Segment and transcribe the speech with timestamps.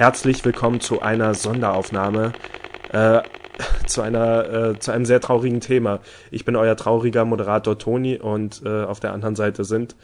[0.00, 2.32] Herzlich willkommen zu einer Sonderaufnahme,
[2.90, 3.20] äh,
[3.86, 6.00] zu einer, äh, zu einem sehr traurigen Thema.
[6.30, 9.96] Ich bin euer trauriger Moderator Toni und äh, auf der anderen Seite sind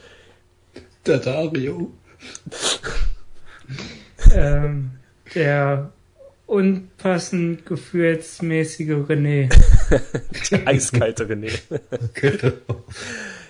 [1.07, 1.91] der Dario,
[4.35, 4.91] ähm,
[5.33, 5.91] der
[6.45, 9.49] unpassend gefühlsmäßige René.
[10.51, 11.59] der eiskalte René.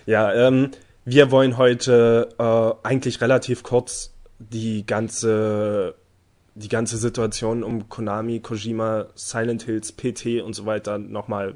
[0.06, 0.72] ja, ähm,
[1.04, 5.96] wir wollen heute äh, eigentlich relativ kurz die ganze
[6.58, 11.56] die ganze Situation um Konami, Kojima, Silent Hills, PT und so weiter nochmal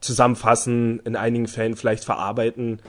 [0.00, 2.80] zusammenfassen, in einigen Fällen vielleicht verarbeiten.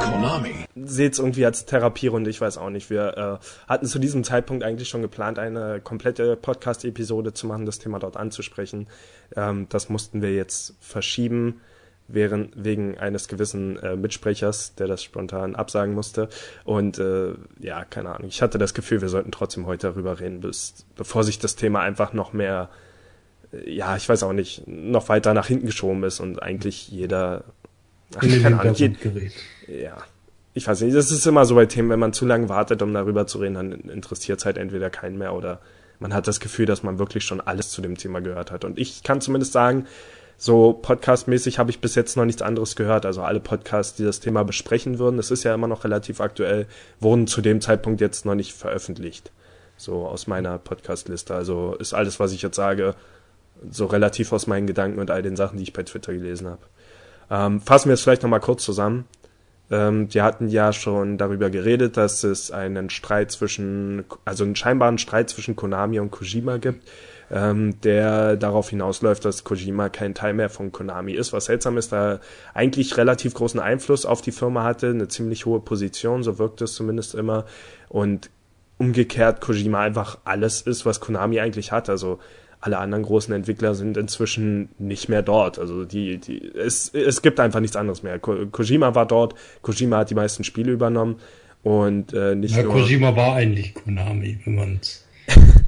[0.00, 0.66] Konami.
[0.74, 2.90] Seht's irgendwie als Therapierunde, ich weiß auch nicht.
[2.90, 7.78] Wir äh, hatten zu diesem Zeitpunkt eigentlich schon geplant, eine komplette Podcast-Episode zu machen, das
[7.78, 8.88] Thema dort anzusprechen.
[9.36, 11.60] Ähm, das mussten wir jetzt verschieben
[12.12, 16.28] während, wegen eines gewissen äh, Mitsprechers, der das spontan absagen musste.
[16.64, 18.28] Und äh, ja, keine Ahnung.
[18.28, 21.80] Ich hatte das Gefühl, wir sollten trotzdem heute darüber reden, bis, bevor sich das Thema
[21.80, 22.70] einfach noch mehr,
[23.52, 27.44] äh, ja, ich weiß auch nicht, noch weiter nach hinten geschoben ist und eigentlich jeder.
[28.16, 28.92] Ach, In keine Ahnung, je,
[29.68, 29.96] ja.
[30.52, 32.92] Ich weiß nicht, das ist immer so bei Themen, wenn man zu lange wartet, um
[32.92, 35.60] darüber zu reden, dann interessiert es halt entweder keinen mehr oder
[36.00, 38.64] man hat das Gefühl, dass man wirklich schon alles zu dem Thema gehört hat.
[38.64, 39.86] Und ich kann zumindest sagen,
[40.42, 43.04] so podcastmäßig habe ich bis jetzt noch nichts anderes gehört.
[43.04, 46.66] Also alle Podcasts, die das Thema besprechen würden, das ist ja immer noch relativ aktuell,
[46.98, 49.32] wurden zu dem Zeitpunkt jetzt noch nicht veröffentlicht.
[49.76, 51.34] So aus meiner Podcast-Liste.
[51.34, 52.94] Also ist alles, was ich jetzt sage,
[53.70, 56.62] so relativ aus meinen Gedanken und all den Sachen, die ich bei Twitter gelesen habe.
[57.30, 59.04] Ähm, fassen wir es vielleicht nochmal kurz zusammen.
[59.70, 64.96] Ähm, wir hatten ja schon darüber geredet, dass es einen Streit zwischen, also einen scheinbaren
[64.96, 66.88] Streit zwischen Konami und Kojima gibt
[67.30, 71.92] ähm, der darauf hinausläuft, dass Kojima kein Teil mehr von Konami ist, was seltsam ist,
[71.92, 72.20] da er
[72.54, 76.74] eigentlich relativ großen Einfluss auf die Firma hatte, eine ziemlich hohe Position, so wirkt es
[76.74, 77.44] zumindest immer
[77.88, 78.30] und
[78.78, 82.18] umgekehrt Kojima einfach alles ist, was Konami eigentlich hat, also
[82.60, 85.58] alle anderen großen Entwickler sind inzwischen nicht mehr dort.
[85.58, 88.18] Also die, die, es, es gibt einfach nichts anderes mehr.
[88.18, 91.16] Ko Kojima war dort, Kojima hat die meisten Spiele übernommen
[91.62, 92.72] und äh, nicht ja, nur.
[92.72, 95.06] Kojima war eigentlich Konami, wenn man es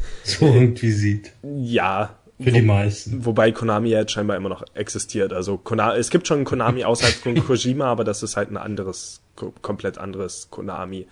[0.25, 1.33] so irgendwie sieht.
[1.43, 2.19] Ja.
[2.41, 3.25] Für die meisten.
[3.25, 5.33] Wobei Konami jetzt scheinbar immer noch existiert.
[5.33, 9.21] Also Konami, es gibt schon Konami außerhalb von Kojima, aber das ist halt ein anderes,
[9.61, 11.07] komplett anderes Konami.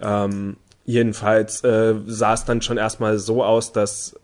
[0.00, 4.14] Ähm, jedenfalls äh, sah es dann schon erstmal so aus, dass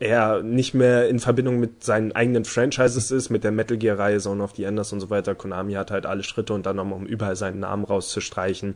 [0.00, 3.98] äh, er nicht mehr in Verbindung mit seinen eigenen Franchises ist, mit der Metal Gear
[3.98, 5.34] Reihe, Zone of the Enders und so weiter.
[5.34, 8.74] Konami hat halt alle Schritte unternommen, um überall seinen Namen rauszustreichen.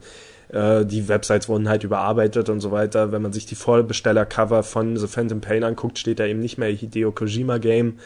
[0.52, 3.10] Äh, die Websites wurden halt überarbeitet und so weiter.
[3.10, 6.68] Wenn man sich die Vollbesteller-Cover von The Phantom Pain anguckt, steht da eben nicht mehr
[6.68, 7.98] Hideo Kojima Game.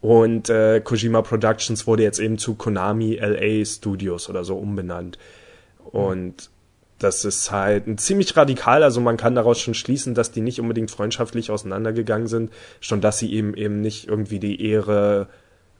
[0.00, 5.18] Und äh, Kojima Productions wurde jetzt eben zu Konami LA Studios oder so umbenannt.
[5.84, 6.50] Und
[6.98, 10.60] das ist halt ein ziemlich radikal, also man kann daraus schon schließen, dass die nicht
[10.60, 12.50] unbedingt freundschaftlich auseinandergegangen sind,
[12.80, 15.28] schon dass sie eben eben nicht irgendwie die Ehre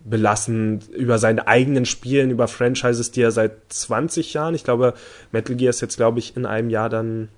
[0.08, 4.94] belassen über seine eigenen Spielen, über Franchises, die er seit 20 Jahren, ich glaube,
[5.32, 7.28] Metal Gear ist jetzt, glaube ich, in einem Jahr dann,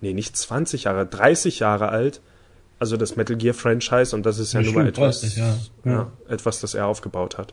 [0.00, 2.20] nee, nicht 20 Jahre, 30 Jahre alt.
[2.78, 5.54] Also das Metal Gear Franchise und das ist ja, ja nun mal etwas, 30, ja.
[5.84, 5.92] Ja.
[5.92, 6.12] ja.
[6.28, 7.52] etwas, das er aufgebaut hat.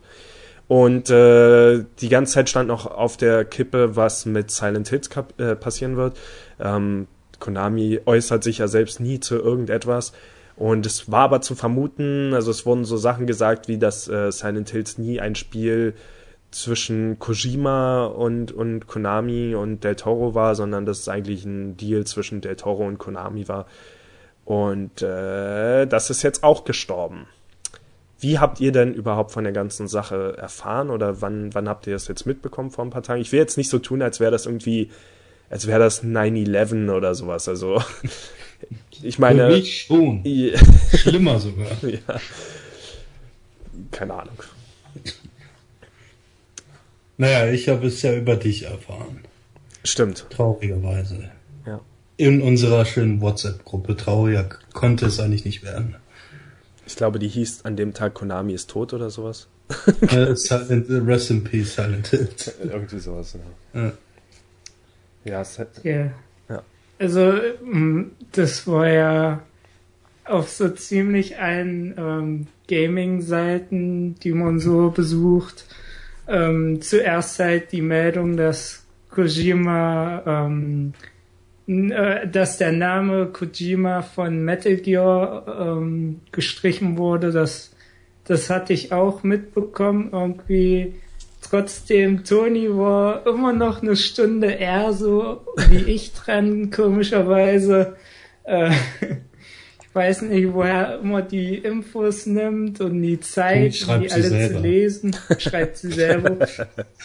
[0.68, 5.54] Und äh, die ganze Zeit stand noch auf der Kippe, was mit Silent Hits äh,
[5.54, 6.16] passieren wird.
[6.60, 10.12] Ähm, Konami äußert sich ja selbst nie zu irgendetwas.
[10.58, 14.32] Und es war aber zu vermuten, also es wurden so Sachen gesagt, wie dass äh,
[14.32, 15.94] Silent Hills nie ein Spiel
[16.50, 22.04] zwischen Kojima und, und Konami und Del Toro war, sondern dass es eigentlich ein Deal
[22.06, 23.66] zwischen Del Toro und Konami war.
[24.44, 27.26] Und äh, das ist jetzt auch gestorben.
[28.18, 31.92] Wie habt ihr denn überhaupt von der ganzen Sache erfahren oder wann, wann habt ihr
[31.92, 33.20] das jetzt mitbekommen vor ein paar Tagen?
[33.20, 34.90] Ich will jetzt nicht so tun, als wäre das irgendwie,
[35.50, 37.48] als wäre das 9-11 oder sowas.
[37.48, 37.80] Also
[39.02, 39.48] ich meine.
[39.48, 40.24] Für mich schon.
[40.96, 41.68] Schlimmer sogar.
[41.82, 42.20] Ja.
[43.92, 44.42] Keine Ahnung.
[47.16, 49.20] Naja, ich habe es ja über dich erfahren.
[49.84, 50.26] Stimmt.
[50.30, 51.30] Traurigerweise.
[51.64, 51.80] Ja.
[52.16, 53.96] In unserer schönen WhatsApp-Gruppe.
[53.96, 55.96] Trauriger konnte es eigentlich nicht werden.
[56.86, 59.48] Ich glaube, die hieß an dem Tag Konami ist tot oder sowas.
[60.34, 62.10] Silent, Rest in Peace, Silent
[62.62, 63.36] Irgendwie sowas,
[63.74, 63.80] ja.
[63.80, 63.92] Ja,
[65.24, 66.10] ja es hat, yeah.
[66.98, 67.32] Also,
[67.64, 69.42] mm, das war ja
[70.24, 75.64] auf so ziemlich allen ähm, Gaming-Seiten, die man so besucht,
[76.28, 80.92] ähm, zuerst halt die Meldung, dass Kojima, ähm,
[81.66, 87.32] äh, dass der Name Kojima von Metal Gear ähm, gestrichen wurde.
[87.32, 87.74] Das,
[88.24, 90.10] das hatte ich auch mitbekommen.
[90.12, 90.94] Irgendwie
[91.48, 97.96] Trotzdem, Toni war immer noch eine Stunde eher so wie ich dran, komischerweise.
[98.44, 98.70] Äh,
[99.80, 104.56] ich weiß nicht, woher er immer die Infos nimmt und die Zeit, die alle selber.
[104.56, 105.16] zu lesen.
[105.38, 106.46] Schreibt sie selber.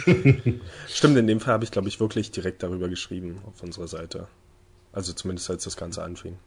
[0.88, 4.28] Stimmt, in dem Fall habe ich, glaube ich, wirklich direkt darüber geschrieben auf unserer Seite.
[4.92, 6.38] Also zumindest als das Ganze anfing.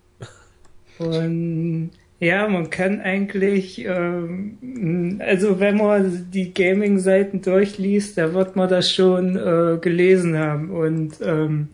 [0.98, 8.70] Und ja, man kann eigentlich, ähm, also wenn man die Gaming-Seiten durchliest, da wird man
[8.70, 10.70] das schon äh, gelesen haben.
[10.70, 11.68] Und ähm,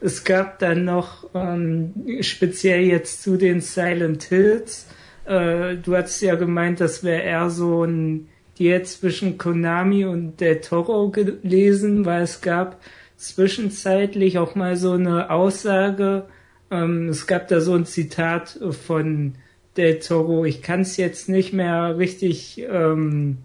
[0.00, 4.88] es gab dann noch ähm, speziell jetzt zu den Silent Hills.
[5.26, 10.60] Äh, du hast ja gemeint, das wäre eher so ein Diät zwischen Konami und Del
[10.60, 12.80] Toro gelesen, weil es gab
[13.16, 16.26] zwischenzeitlich auch mal so eine Aussage.
[16.72, 19.34] Ähm, es gab da so ein Zitat von
[19.76, 20.44] Del Toro.
[20.44, 23.38] Ich kann es jetzt nicht mehr richtig ähm,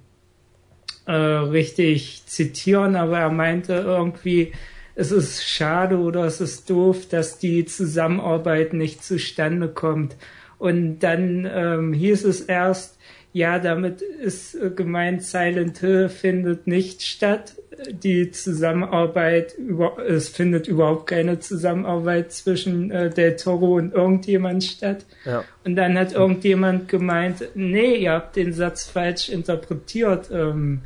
[1.09, 4.51] äh, richtig zitieren, aber er meinte irgendwie,
[4.93, 10.17] es ist schade oder es ist doof, dass die Zusammenarbeit nicht zustande kommt.
[10.59, 12.99] Und dann ähm, hieß es erst,
[13.31, 17.55] ja, damit ist äh, gemeint, Silent Hill findet nicht statt.
[17.91, 25.05] Die Zusammenarbeit, über, es findet überhaupt keine Zusammenarbeit zwischen äh, Del Toro und irgendjemand statt.
[25.23, 25.43] Ja.
[25.63, 30.29] Und dann hat irgendjemand gemeint, nee, ihr habt den Satz falsch interpretiert.
[30.31, 30.81] Ähm,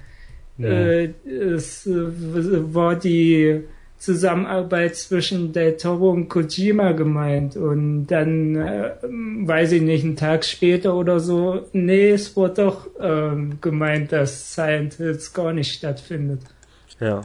[0.57, 0.67] ja.
[0.67, 3.63] äh, es äh, war die
[4.03, 10.43] Zusammenarbeit zwischen Del Toro und Kojima gemeint und dann, äh, weiß ich nicht, einen Tag
[10.43, 16.41] später oder so, nee, es wurde doch ähm, gemeint, dass Silent Hills gar nicht stattfindet.
[16.99, 17.21] Ja.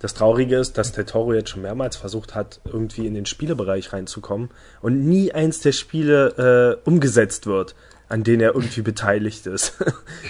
[0.00, 3.92] Das Traurige ist, dass Del Toro jetzt schon mehrmals versucht hat, irgendwie in den Spielebereich
[3.92, 4.50] reinzukommen
[4.82, 7.74] und nie eins der Spiele äh, umgesetzt wird
[8.08, 9.74] an denen er irgendwie beteiligt ist.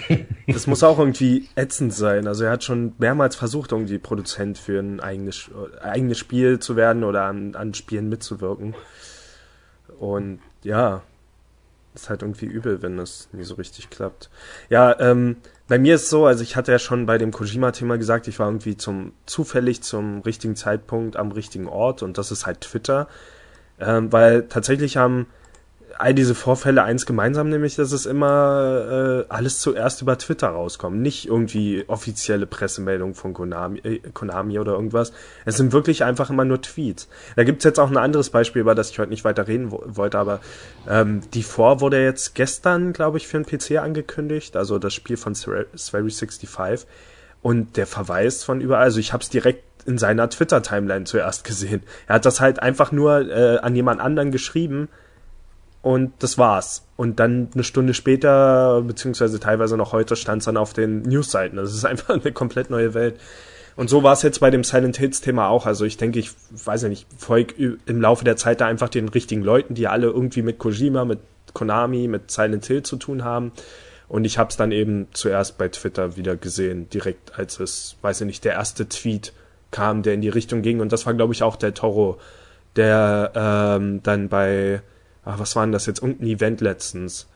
[0.48, 2.26] das muss auch irgendwie ätzend sein.
[2.26, 7.04] Also er hat schon mehrmals versucht, irgendwie Produzent für ein eigenes, eigenes Spiel zu werden
[7.04, 8.74] oder an, an Spielen mitzuwirken.
[9.98, 11.02] Und ja,
[11.94, 14.30] ist halt irgendwie übel, wenn das nie so richtig klappt.
[14.70, 15.36] Ja, ähm,
[15.68, 18.48] bei mir ist so, also ich hatte ja schon bei dem Kojima-Thema gesagt, ich war
[18.48, 23.08] irgendwie zum zufällig zum richtigen Zeitpunkt am richtigen Ort und das ist halt Twitter.
[23.80, 25.26] Ähm, weil tatsächlich haben
[25.96, 31.00] all diese Vorfälle eins gemeinsam, nämlich, dass es immer äh, alles zuerst über Twitter rauskommt.
[31.00, 35.12] Nicht irgendwie offizielle Pressemeldungen von Konami, äh, Konami oder irgendwas.
[35.44, 37.08] Es sind wirklich einfach immer nur Tweets.
[37.36, 40.18] Da gibt's jetzt auch ein anderes Beispiel, über das ich heute nicht weiter reden wollte,
[40.18, 40.40] aber
[40.88, 45.16] ähm, die Vor wurde jetzt gestern, glaube ich, für den PC angekündigt, also das Spiel
[45.16, 45.66] von Swery
[46.10, 46.48] 65
[47.40, 51.82] und der Verweis von überall, also ich habe es direkt in seiner Twitter-Timeline zuerst gesehen.
[52.06, 54.88] Er hat das halt einfach nur äh, an jemand anderen geschrieben,
[55.82, 56.84] und das war's.
[56.96, 61.56] Und dann eine Stunde später, beziehungsweise teilweise noch heute, stand es dann auf den Newsseiten.
[61.56, 63.18] Das ist einfach eine komplett neue Welt.
[63.76, 65.64] Und so war es jetzt bei dem Silent Hills Thema auch.
[65.64, 69.08] Also ich denke, ich weiß ja nicht, folge im Laufe der Zeit da einfach den
[69.08, 71.20] richtigen Leuten, die alle irgendwie mit Kojima, mit
[71.54, 73.52] Konami, mit Silent Hill zu tun haben.
[74.08, 78.22] Und ich habe es dann eben zuerst bei Twitter wieder gesehen, direkt als es, weiß
[78.22, 79.32] ich nicht, der erste Tweet
[79.70, 80.80] kam, der in die Richtung ging.
[80.80, 82.18] Und das war, glaube ich, auch der Toro,
[82.74, 84.82] der ähm, dann bei
[85.28, 87.28] ach, was war denn das jetzt, irgendein Event letztens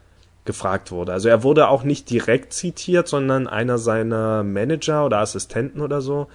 [0.45, 1.13] gefragt wurde.
[1.13, 6.29] Also er wurde auch nicht direkt zitiert, sondern einer seiner Manager oder Assistenten oder so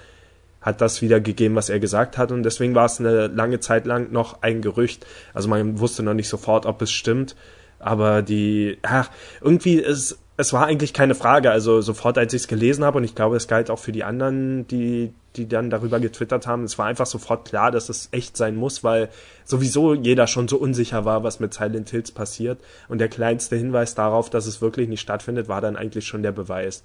[0.61, 4.11] hat das wiedergegeben, was er gesagt hat und deswegen war es eine lange Zeit lang
[4.11, 5.05] noch ein Gerücht.
[5.33, 7.35] Also man wusste noch nicht sofort, ob es stimmt,
[7.79, 9.09] aber die, ach,
[9.41, 11.49] irgendwie ist es war eigentlich keine Frage.
[11.49, 14.03] Also sofort, als ich es gelesen habe, und ich glaube, es galt auch für die
[14.03, 18.37] anderen, die, die dann darüber getwittert haben, es war einfach sofort klar, dass es echt
[18.37, 19.09] sein muss, weil
[19.45, 22.59] sowieso jeder schon so unsicher war, was mit Silent Hills passiert.
[22.87, 26.33] Und der kleinste Hinweis darauf, dass es wirklich nicht stattfindet, war dann eigentlich schon der
[26.33, 26.83] Beweis.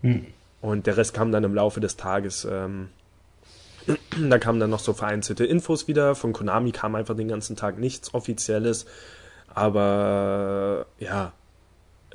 [0.00, 0.26] Hm.
[0.62, 2.48] Und der Rest kam dann im Laufe des Tages.
[2.50, 2.88] Ähm,
[4.30, 6.14] da kamen dann noch so vereinzelte Infos wieder.
[6.14, 8.86] Von Konami kam einfach den ganzen Tag nichts Offizielles.
[9.52, 11.34] Aber ja,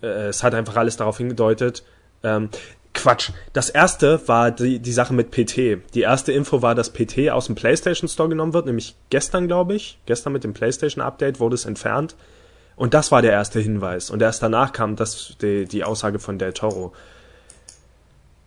[0.02, 1.84] äh, es hat einfach alles darauf hingedeutet.
[2.24, 2.50] Ähm,
[2.94, 3.32] Quatsch.
[3.54, 5.94] Das erste war die, die Sache mit PT.
[5.94, 9.76] Die erste Info war, dass PT aus dem PlayStation Store genommen wird, nämlich gestern, glaube
[9.76, 10.00] ich.
[10.06, 12.16] Gestern mit dem PlayStation Update wurde es entfernt.
[12.76, 14.10] Und das war der erste Hinweis.
[14.10, 16.94] Und erst danach kam das, die, die Aussage von Del Toro.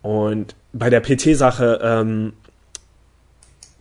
[0.01, 2.33] Und bei der PT-Sache, ähm,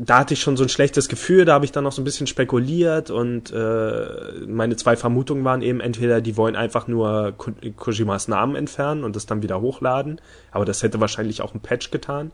[0.05, 2.05] da hatte ich schon so ein schlechtes Gefühl, da habe ich dann noch so ein
[2.05, 4.07] bisschen spekuliert und äh,
[4.49, 9.15] meine zwei Vermutungen waren eben entweder, die wollen einfach nur Ko Kojimas Namen entfernen und
[9.15, 12.33] das dann wieder hochladen, aber das hätte wahrscheinlich auch ein Patch getan.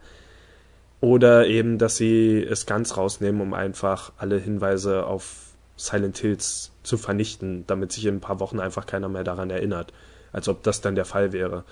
[1.00, 6.96] Oder eben, dass sie es ganz rausnehmen, um einfach alle Hinweise auf Silent Hills zu
[6.96, 9.92] vernichten, damit sich in ein paar Wochen einfach keiner mehr daran erinnert,
[10.32, 11.64] als ob das dann der Fall wäre.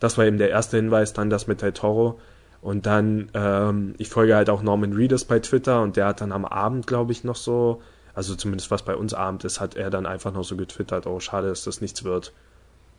[0.00, 2.18] Das war eben der erste Hinweis, dann das mit Del Toro
[2.64, 6.32] und dann, ähm, ich folge halt auch Norman Reedus bei Twitter und der hat dann
[6.32, 7.82] am Abend, glaube ich, noch so
[8.14, 11.20] Also zumindest was bei uns Abend ist, hat er dann einfach noch so getwittert, oh
[11.20, 12.32] schade, dass das nichts wird.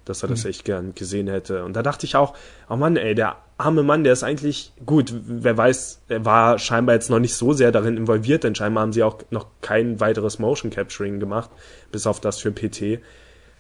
[0.04, 0.52] Dass er das mhm.
[0.52, 1.66] echt gern gesehen hätte.
[1.66, 2.36] Und da dachte ich auch,
[2.70, 6.94] oh Mann, ey, der arme Mann, der ist eigentlich gut, wer weiß, er war scheinbar
[6.94, 10.38] jetzt noch nicht so sehr darin involviert, denn scheinbar haben sie auch noch kein weiteres
[10.38, 11.50] Motion Capturing gemacht,
[11.92, 13.02] bis auf das für PT.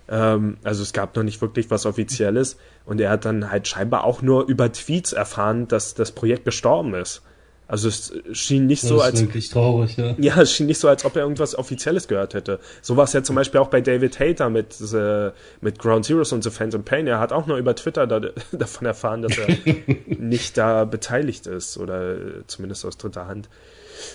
[0.10, 4.04] Ähm, also es gab noch nicht wirklich was Offizielles und er hat dann halt scheinbar
[4.04, 7.22] auch nur über Tweets erfahren, dass das Projekt gestorben ist.
[7.68, 10.14] Also es schien nicht das so als wirklich traurig, ja.
[10.20, 12.60] ja, es schien nicht so, als ob er irgendwas Offizielles gehört hätte.
[12.84, 15.32] So war es ja zum Beispiel auch bei David Hater mit äh,
[15.62, 17.08] mit Ground Zeroes und The Phantom Pain.
[17.08, 18.20] Er hat auch nur über Twitter da,
[18.52, 19.48] davon erfahren, dass er
[20.06, 23.50] nicht da beteiligt ist oder zumindest aus dritter Hand.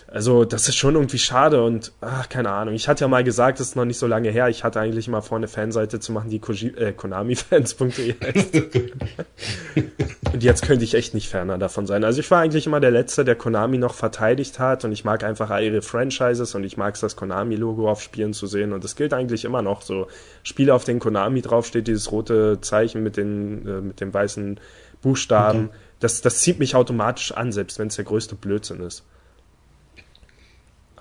[0.06, 2.75] Also, das ist schon irgendwie schade und, ach, keine Ahnung.
[2.75, 4.49] Ich hatte ja mal gesagt, das ist noch nicht so lange her.
[4.49, 6.40] Ich hatte eigentlich mal vor, eine Fanseite zu machen, die
[6.76, 8.54] äh, konamifans.de heißt.
[10.32, 12.04] und jetzt könnte ich echt nicht ferner davon sein.
[12.04, 15.25] Also, ich war eigentlich immer der Letzte, der Konami noch verteidigt hat und ich mag
[15.25, 18.96] einfach ihre Franchises und ich mag es, das Konami-Logo auf Spielen zu sehen und das
[18.96, 20.08] gilt eigentlich immer noch so.
[20.42, 24.58] Spiele, auf den Konami draufsteht, dieses rote Zeichen mit den, äh, mit dem weißen
[25.02, 25.66] Buchstaben.
[25.66, 25.75] Okay.
[26.00, 29.04] Das, das zieht mich automatisch an, selbst wenn es der größte Blödsinn ist.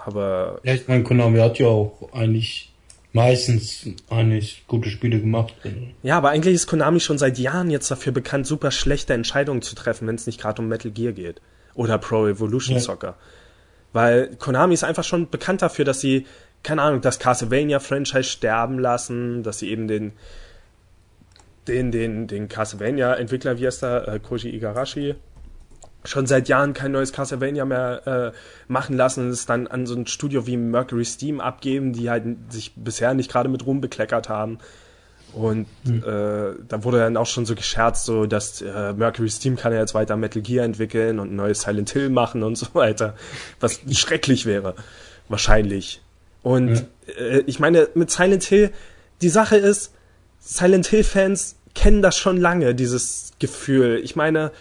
[0.05, 0.59] Aber.
[0.63, 2.71] Ja, ich meine, Konami hat ja auch eigentlich
[3.11, 5.53] meistens eigentlich gute Spiele gemacht.
[6.03, 9.75] Ja, aber eigentlich ist Konami schon seit Jahren jetzt dafür bekannt, super schlechte Entscheidungen zu
[9.75, 11.41] treffen, wenn es nicht gerade um Metal Gear geht.
[11.73, 12.81] Oder Pro Evolution ja.
[12.81, 13.15] Soccer.
[13.93, 16.27] Weil Konami ist einfach schon bekannt dafür, dass sie,
[16.61, 20.11] keine Ahnung, das Castlevania-Franchise sterben lassen, dass sie eben den,
[21.67, 25.15] den, den, den Castlevania-Entwickler, wie heißt der, äh, Koji Igarashi,
[26.05, 29.95] schon seit Jahren kein neues Castlevania mehr äh, machen lassen und es dann an so
[29.95, 34.29] ein Studio wie Mercury Steam abgeben, die halt sich bisher nicht gerade mit Ruhm bekleckert
[34.29, 34.59] haben.
[35.33, 36.03] Und mhm.
[36.03, 39.79] äh, da wurde dann auch schon so gescherzt, so dass äh, Mercury Steam kann ja
[39.79, 43.15] jetzt weiter Metal Gear entwickeln und ein neues Silent Hill machen und so weiter,
[43.59, 44.75] was schrecklich wäre,
[45.27, 46.01] wahrscheinlich.
[46.41, 46.87] Und mhm.
[47.17, 48.71] äh, ich meine, mit Silent Hill,
[49.21, 49.93] die Sache ist,
[50.39, 54.01] Silent Hill Fans kennen das schon lange, dieses Gefühl.
[54.03, 54.51] Ich meine,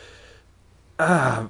[0.98, 1.46] ah,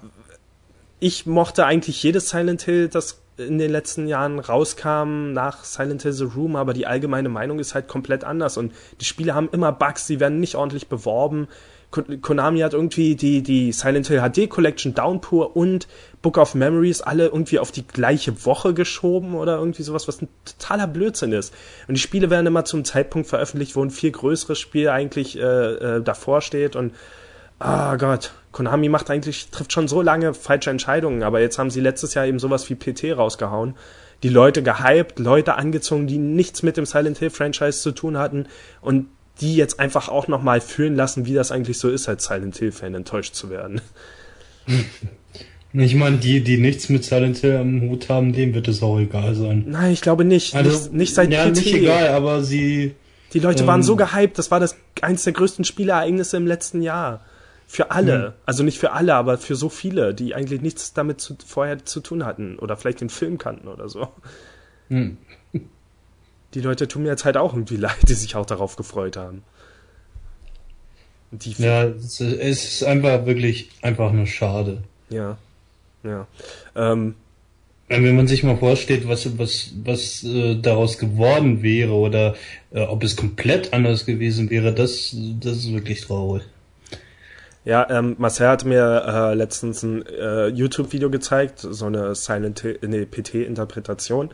[1.00, 6.12] ich mochte eigentlich jedes Silent Hill, das in den letzten Jahren rauskam nach Silent Hill
[6.12, 9.72] The Room, aber die allgemeine Meinung ist halt komplett anders und die Spiele haben immer
[9.72, 11.48] Bugs, sie werden nicht ordentlich beworben.
[11.90, 15.88] Konami hat irgendwie die, die Silent Hill HD Collection Downpour und
[16.20, 20.28] Book of Memories alle irgendwie auf die gleiche Woche geschoben oder irgendwie sowas, was ein
[20.44, 21.54] totaler Blödsinn ist.
[21.86, 25.40] Und die Spiele werden immer zum Zeitpunkt veröffentlicht, wo ein viel größeres Spiel eigentlich äh,
[25.40, 26.92] äh, davor steht und
[27.58, 31.80] ah Gott, Konami macht eigentlich, trifft schon so lange falsche Entscheidungen, aber jetzt haben sie
[31.80, 33.74] letztes Jahr eben sowas wie PT rausgehauen.
[34.22, 38.46] Die Leute gehypt, Leute angezogen, die nichts mit dem Silent Hill Franchise zu tun hatten
[38.80, 39.06] und
[39.40, 42.72] die jetzt einfach auch nochmal fühlen lassen, wie das eigentlich so ist, als Silent Hill
[42.72, 43.80] Fan enttäuscht zu werden.
[45.74, 48.98] Ich meine, die, die nichts mit Silent Hill am Hut haben, denen wird es auch
[48.98, 49.66] egal sein.
[49.68, 50.54] Nein, ich glaube nicht.
[50.54, 51.56] Also, nicht, nicht seit ja, PT.
[51.56, 52.94] nicht egal, aber sie.
[53.34, 56.80] Die Leute ähm, waren so gehypt, das war das eins der größten Spielereignisse im letzten
[56.80, 57.20] Jahr.
[57.70, 58.18] Für alle.
[58.18, 58.34] Mhm.
[58.46, 62.00] Also nicht für alle, aber für so viele, die eigentlich nichts damit zu, vorher zu
[62.00, 62.58] tun hatten.
[62.58, 64.08] Oder vielleicht den Film kannten oder so.
[64.88, 65.18] Mhm.
[66.54, 69.42] Die Leute tun mir jetzt halt auch irgendwie leid, die sich auch darauf gefreut haben.
[71.30, 74.82] Die ja, es ist einfach wirklich einfach nur schade.
[75.10, 75.36] Ja.
[76.02, 76.26] Ja.
[76.74, 77.16] Ähm,
[77.88, 82.34] wenn man sich mal vorstellt, was, was, was äh, daraus geworden wäre oder
[82.70, 86.44] äh, ob es komplett anders gewesen wäre, das, das ist wirklich traurig.
[87.64, 93.04] Ja, ähm, Marcel hat mir äh, letztens ein äh, YouTube-Video gezeigt, so eine Silent nee,
[93.04, 94.30] PT-Interpretation.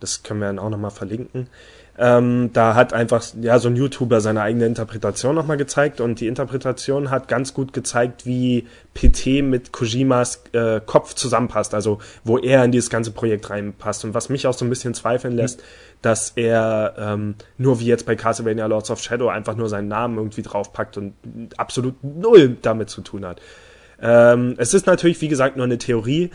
[0.00, 1.48] Das können wir dann auch nochmal verlinken.
[2.00, 6.28] Ähm, da hat einfach ja so ein YouTuber seine eigene Interpretation nochmal gezeigt und die
[6.28, 12.64] Interpretation hat ganz gut gezeigt, wie PT mit Kojimas äh, Kopf zusammenpasst, also wo er
[12.64, 15.64] in dieses ganze Projekt reinpasst und was mich auch so ein bisschen zweifeln lässt, mhm.
[16.02, 20.16] Dass er ähm, nur wie jetzt bei Castlevania Lords of Shadow einfach nur seinen Namen
[20.16, 21.14] irgendwie draufpackt und
[21.56, 23.40] absolut null damit zu tun hat.
[24.00, 26.30] Ähm, es ist natürlich, wie gesagt, nur eine Theorie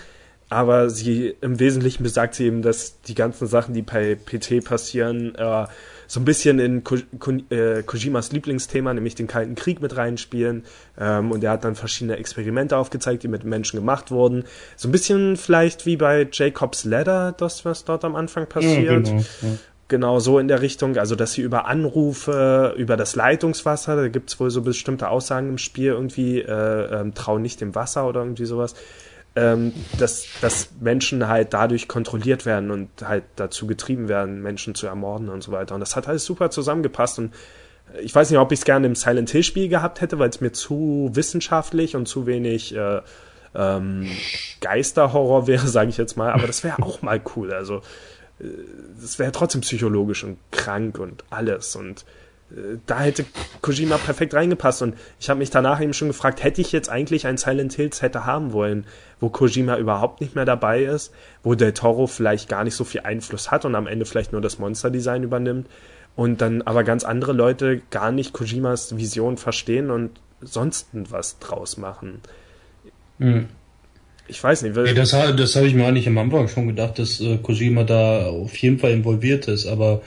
[0.53, 5.34] aber sie im Wesentlichen besagt sie eben, dass die ganzen Sachen, die bei PT passieren,
[5.36, 5.65] äh,
[6.13, 10.63] so ein bisschen in Ko Ko äh, Kojimas Lieblingsthema, nämlich den Kalten Krieg mit reinspielen.
[11.00, 14.43] Ähm, und er hat dann verschiedene Experimente aufgezeigt, die mit Menschen gemacht wurden.
[14.75, 19.08] So ein bisschen vielleicht wie bei Jacob's Ladder, das, was dort am Anfang passiert.
[19.08, 19.50] Ja, genau, ja.
[19.88, 20.98] genau so in der Richtung.
[20.98, 25.58] Also, dass sie über Anrufe, über das Leitungswasser, da gibt's wohl so bestimmte Aussagen im
[25.58, 28.75] Spiel, irgendwie äh, ähm, trau nicht dem Wasser oder irgendwie sowas
[29.36, 34.88] ähm, dass, dass Menschen halt dadurch kontrolliert werden und halt dazu getrieben werden, Menschen zu
[34.88, 35.74] ermorden und so weiter.
[35.74, 37.34] Und das hat alles super zusammengepasst und
[38.02, 40.40] ich weiß nicht, ob ich es gerne im Silent Hill Spiel gehabt hätte, weil es
[40.40, 43.02] mir zu wissenschaftlich und zu wenig äh,
[43.56, 44.10] ähm,
[44.62, 46.32] Geisterhorror wäre, sage ich jetzt mal.
[46.32, 47.54] Aber das wäre auch mal cool.
[47.54, 47.82] Also
[49.00, 52.23] das wäre trotzdem psychologisch und krank und alles und äh,
[52.86, 53.25] da hätte
[53.62, 57.25] Kojima perfekt reingepasst und ich habe mich danach eben schon gefragt, hätte ich jetzt eigentlich
[57.25, 58.86] ein Silent Hills hätte haben wollen,
[59.19, 63.01] wo Kojima überhaupt nicht mehr dabei ist, wo Del Toro vielleicht gar nicht so viel
[63.01, 65.67] Einfluss hat und am Ende vielleicht nur das Monsterdesign übernimmt
[66.15, 71.77] und dann aber ganz andere Leute gar nicht Kojimas Vision verstehen und sonst was draus
[71.77, 72.22] machen.
[73.17, 73.48] Mhm.
[74.27, 74.75] Ich weiß nicht.
[74.75, 78.27] Nee, das das habe ich mir eigentlich am Anfang schon gedacht, dass äh, Kojima da
[78.27, 80.01] auf jeden Fall involviert ist, aber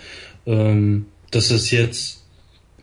[0.47, 2.26] ähm, dass es jetzt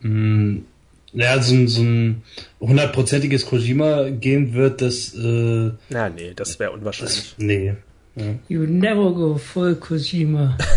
[0.04, 0.66] mh, hm,
[1.14, 2.24] ja, so, so ein
[2.60, 7.36] hundertprozentiges Kojima geben wird, das äh, Na, nee, das wäre unwahrscheinlich.
[7.36, 7.76] Das, nee.
[8.16, 8.26] Ja.
[8.48, 10.58] You never go full Kojima.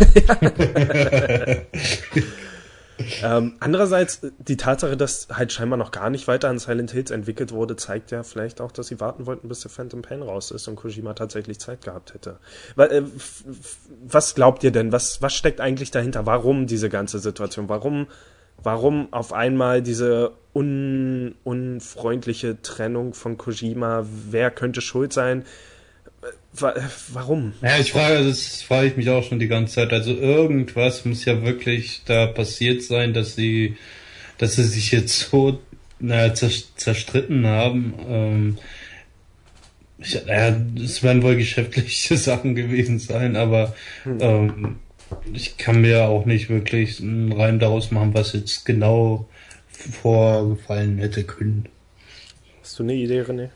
[3.22, 7.52] ähm, andererseits, die Tatsache, dass halt scheinbar noch gar nicht weiter an Silent Hills entwickelt
[7.52, 10.66] wurde, zeigt ja vielleicht auch, dass sie warten wollten, bis der Phantom Pain raus ist
[10.68, 12.38] und Kojima tatsächlich Zeit gehabt hätte.
[12.76, 13.02] Äh,
[14.02, 14.92] was glaubt ihr denn?
[14.92, 16.26] Was, was steckt eigentlich dahinter?
[16.26, 17.68] Warum diese ganze Situation?
[17.68, 18.06] Warum,
[18.62, 24.06] warum auf einmal diese un, unfreundliche Trennung von Kojima?
[24.30, 25.44] Wer könnte schuld sein?
[27.12, 27.52] Warum?
[27.62, 29.92] Ja, ich frage, das frage ich mich auch schon die ganze Zeit.
[29.92, 33.76] Also irgendwas muss ja wirklich da passiert sein, dass sie,
[34.38, 35.60] dass sie sich jetzt so
[35.98, 37.94] naja, zerstritten haben.
[38.08, 38.58] Ähm,
[39.98, 44.18] ich, ja, es werden wohl geschäftliche Sachen gewesen sein, aber hm.
[44.20, 44.76] ähm,
[45.32, 49.28] ich kann mir auch nicht wirklich einen Reim daraus machen, was jetzt genau
[49.68, 51.68] vorgefallen hätte können.
[52.62, 53.50] Hast du eine Idee, René?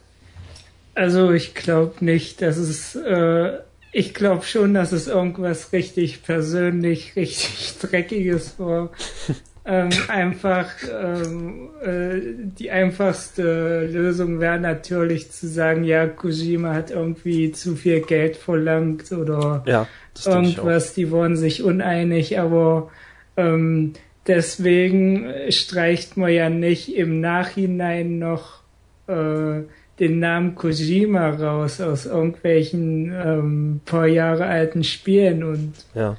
[0.94, 3.58] Also ich glaube nicht, dass es, äh,
[3.92, 8.90] ich glaube schon, dass es irgendwas richtig persönlich, richtig Dreckiges war.
[9.64, 12.20] ähm, einfach ähm, äh,
[12.58, 19.12] die einfachste Lösung wäre natürlich zu sagen, ja, Kojima hat irgendwie zu viel Geld verlangt
[19.12, 19.86] oder ja,
[20.24, 22.90] irgendwas, die waren sich uneinig, aber
[23.36, 23.94] ähm,
[24.26, 28.60] deswegen streicht man ja nicht im Nachhinein noch
[29.06, 29.62] äh,
[30.00, 36.16] den Namen Kojima raus aus irgendwelchen ähm, paar Jahre alten Spielen und ja.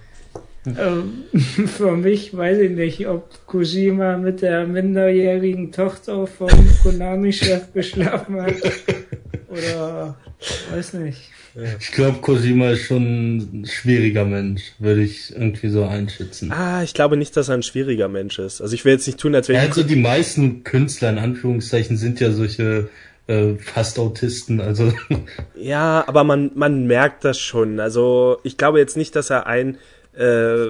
[0.66, 1.24] ähm,
[1.68, 6.50] für mich weiß ich nicht, ob Kojima mit der minderjährigen Tochter vom
[6.84, 8.54] Konami-Chef geschlafen hat
[9.50, 10.16] oder
[10.72, 11.32] weiß nicht.
[11.80, 16.52] Ich glaube, Kojima ist schon ein schwieriger Mensch, würde ich irgendwie so einschätzen.
[16.52, 18.62] Ah, ich glaube nicht, dass er ein schwieriger Mensch ist.
[18.62, 21.98] Also ich will jetzt nicht tun, als wäre ja, Also die meisten Künstler in Anführungszeichen
[21.98, 22.90] sind ja solche
[23.28, 24.94] äh, fast Autisten, also.
[25.56, 27.80] Ja, aber man, man merkt das schon.
[27.80, 29.78] Also ich glaube jetzt nicht, dass er ein,
[30.14, 30.68] äh,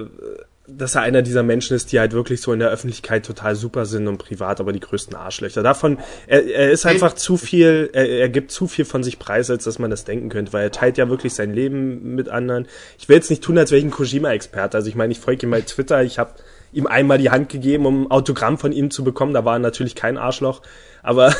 [0.68, 3.84] dass er einer dieser Menschen ist, die halt wirklich so in der Öffentlichkeit total super
[3.84, 5.62] sind und privat aber die größten Arschlöcher.
[5.62, 5.98] Davon,
[6.28, 9.64] er, er ist einfach zu viel, er, er gibt zu viel von sich preis, als
[9.64, 12.68] dass man das denken könnte, weil er teilt ja wirklich sein Leben mit anderen.
[12.98, 14.76] Ich will jetzt nicht tun, als wäre ich ein Kojima-Experte.
[14.76, 16.34] Also ich meine, ich folge ihm bei Twitter, ich habe
[16.72, 19.34] ihm einmal die Hand gegeben, um ein Autogramm von ihm zu bekommen.
[19.34, 20.62] Da war er natürlich kein Arschloch.
[21.02, 21.34] Aber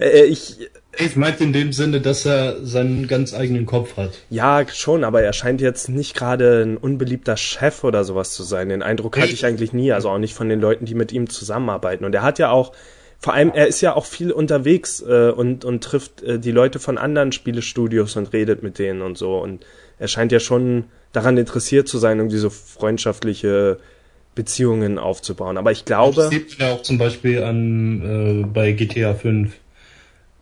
[0.00, 0.70] äh, ich.
[0.98, 4.18] Ich meinte in dem Sinne, dass er seinen ganz eigenen Kopf hat.
[4.30, 8.68] Ja, schon, aber er scheint jetzt nicht gerade ein unbeliebter Chef oder sowas zu sein.
[8.68, 11.28] Den Eindruck hatte ich eigentlich nie, also auch nicht von den Leuten, die mit ihm
[11.28, 12.04] zusammenarbeiten.
[12.04, 12.72] Und er hat ja auch,
[13.18, 16.78] vor allem, er ist ja auch viel unterwegs äh, und, und trifft äh, die Leute
[16.78, 19.38] von anderen Spielestudios und redet mit denen und so.
[19.38, 19.64] Und
[19.98, 23.78] er scheint ja schon daran interessiert zu sein, irgendwie so freundschaftliche
[24.36, 25.56] Beziehungen aufzubauen.
[25.56, 26.14] Aber ich glaube.
[26.14, 29.56] Das sieht man ja auch zum Beispiel an äh, bei GTA 5, äh,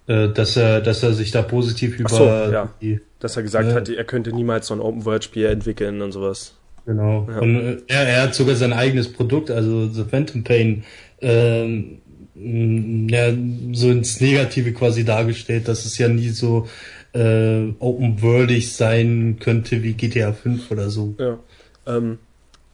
[0.07, 2.75] dass er, dass er sich da positiv über so, ja.
[2.81, 6.03] die, dass er gesagt äh, hat, er könnte niemals so ein Open World Spiel entwickeln
[6.03, 6.55] und sowas.
[6.87, 7.27] Genau.
[7.31, 7.39] Ja.
[7.39, 10.85] Und äh, er, er hat sogar sein eigenes Produkt, also The Phantom Pain,
[11.21, 12.01] ähm,
[12.35, 13.33] ja,
[13.73, 16.69] so ins Negative quasi dargestellt, dass es ja nie so
[17.15, 21.15] äh, open worldig sein könnte wie GTA 5 oder so.
[21.19, 21.39] Ja.
[21.87, 22.19] Ähm,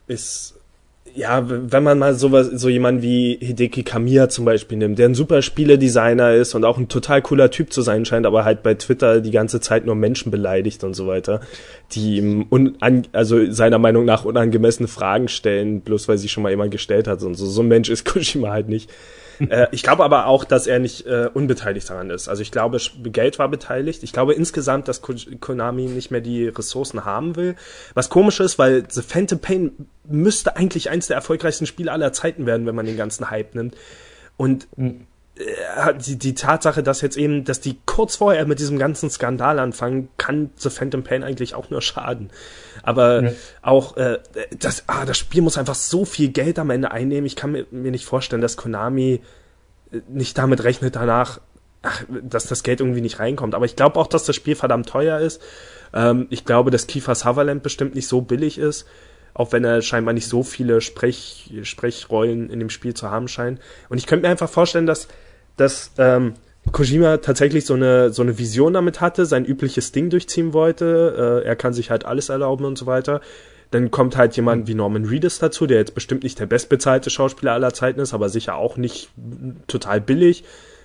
[0.07, 0.55] ist
[1.15, 5.15] ja, wenn man mal sowas, so jemand wie Hideki Kamiya zum Beispiel nimmt, der ein
[5.15, 8.73] super Spieledesigner ist und auch ein total cooler Typ zu sein scheint, aber halt bei
[8.73, 11.41] Twitter die ganze Zeit nur Menschen beleidigt und so weiter,
[11.91, 12.77] die ihm un,
[13.11, 17.21] also seiner Meinung nach unangemessene Fragen stellen, bloß weil sie schon mal jemand gestellt hat
[17.23, 17.45] und so.
[17.45, 18.89] So ein Mensch ist Kojima halt nicht
[19.49, 22.27] äh, ich glaube aber auch, dass er nicht äh, unbeteiligt daran ist.
[22.27, 24.03] Also ich glaube, Geld war beteiligt.
[24.03, 27.55] Ich glaube insgesamt, dass Konami nicht mehr die Ressourcen haben will.
[27.93, 29.71] Was komisch ist, weil The Phantom Pain
[30.03, 33.75] müsste eigentlich eins der erfolgreichsten Spiele aller Zeiten werden, wenn man den ganzen Hype nimmt.
[34.37, 35.07] Und mhm.
[36.05, 40.09] Die, die Tatsache, dass jetzt eben, dass die kurz vorher mit diesem ganzen Skandal anfangen,
[40.17, 42.29] kann The Phantom Pain eigentlich auch nur schaden.
[42.83, 43.31] Aber ja.
[43.61, 44.19] auch äh,
[44.57, 47.25] das, ah, das Spiel muss einfach so viel Geld am Ende einnehmen.
[47.25, 49.21] Ich kann mir, mir nicht vorstellen, dass Konami
[49.91, 51.41] äh, nicht damit rechnet danach,
[51.81, 53.55] ach, dass das Geld irgendwie nicht reinkommt.
[53.55, 55.41] Aber ich glaube auch, dass das Spiel verdammt teuer ist.
[55.93, 58.85] Ähm, ich glaube, dass Kiefer Sutherland bestimmt nicht so billig ist.
[59.33, 63.59] auch wenn er scheinbar nicht so viele Sprech, Sprechrollen in dem Spiel zu haben scheint.
[63.89, 65.07] Und ich könnte mir einfach vorstellen, dass,
[65.57, 66.33] dass ähm,
[66.71, 71.41] Kojima tatsächlich so eine, so eine Vision damit hatte, sein übliches Ding durchziehen wollte.
[71.43, 73.21] Äh, er kann sich halt alles erlauben und so weiter.
[73.71, 77.53] Dann kommt halt jemand wie Norman Reedus dazu, der jetzt bestimmt nicht der bestbezahlte Schauspieler
[77.53, 79.09] aller Zeiten ist, aber sicher auch nicht
[79.67, 80.43] total billig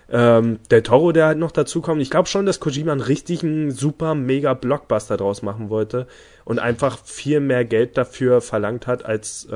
[0.09, 2.01] ähm, der Toro, der halt noch dazu kommt.
[2.01, 6.07] Ich glaube schon, dass Kojima einen richtigen, super, mega Blockbuster draus machen wollte
[6.45, 9.55] und einfach viel mehr Geld dafür verlangt hat, als äh,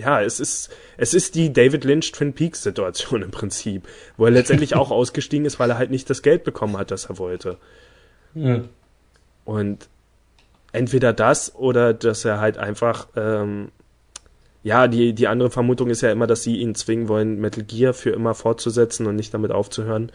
[0.00, 3.86] ja, es ist, es ist die David Lynch Twin Peaks Situation im Prinzip,
[4.16, 7.06] wo er letztendlich auch ausgestiegen ist, weil er halt nicht das Geld bekommen hat, das
[7.06, 7.56] er wollte.
[8.34, 8.62] Ja.
[9.44, 9.88] Und
[10.72, 13.70] entweder das oder dass er halt einfach ähm,
[14.68, 17.94] ja, die, die andere Vermutung ist ja immer, dass sie ihn zwingen wollen, Metal Gear
[17.94, 20.12] für immer fortzusetzen und nicht damit aufzuhören.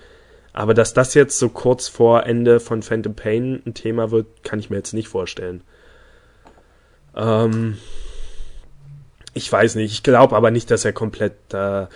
[0.54, 4.60] Aber dass das jetzt so kurz vor Ende von Phantom Pain ein Thema wird, kann
[4.60, 5.62] ich mir jetzt nicht vorstellen.
[7.16, 7.80] Ähm,
[9.34, 11.88] ich weiß nicht, ich glaube aber nicht, dass er komplett äh,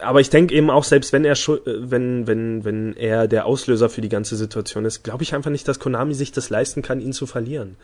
[0.00, 4.00] aber ich denke eben auch, selbst wenn er wenn, wenn, wenn er der Auslöser für
[4.00, 7.12] die ganze Situation ist, glaube ich einfach nicht, dass Konami sich das leisten kann, ihn
[7.12, 7.76] zu verlieren.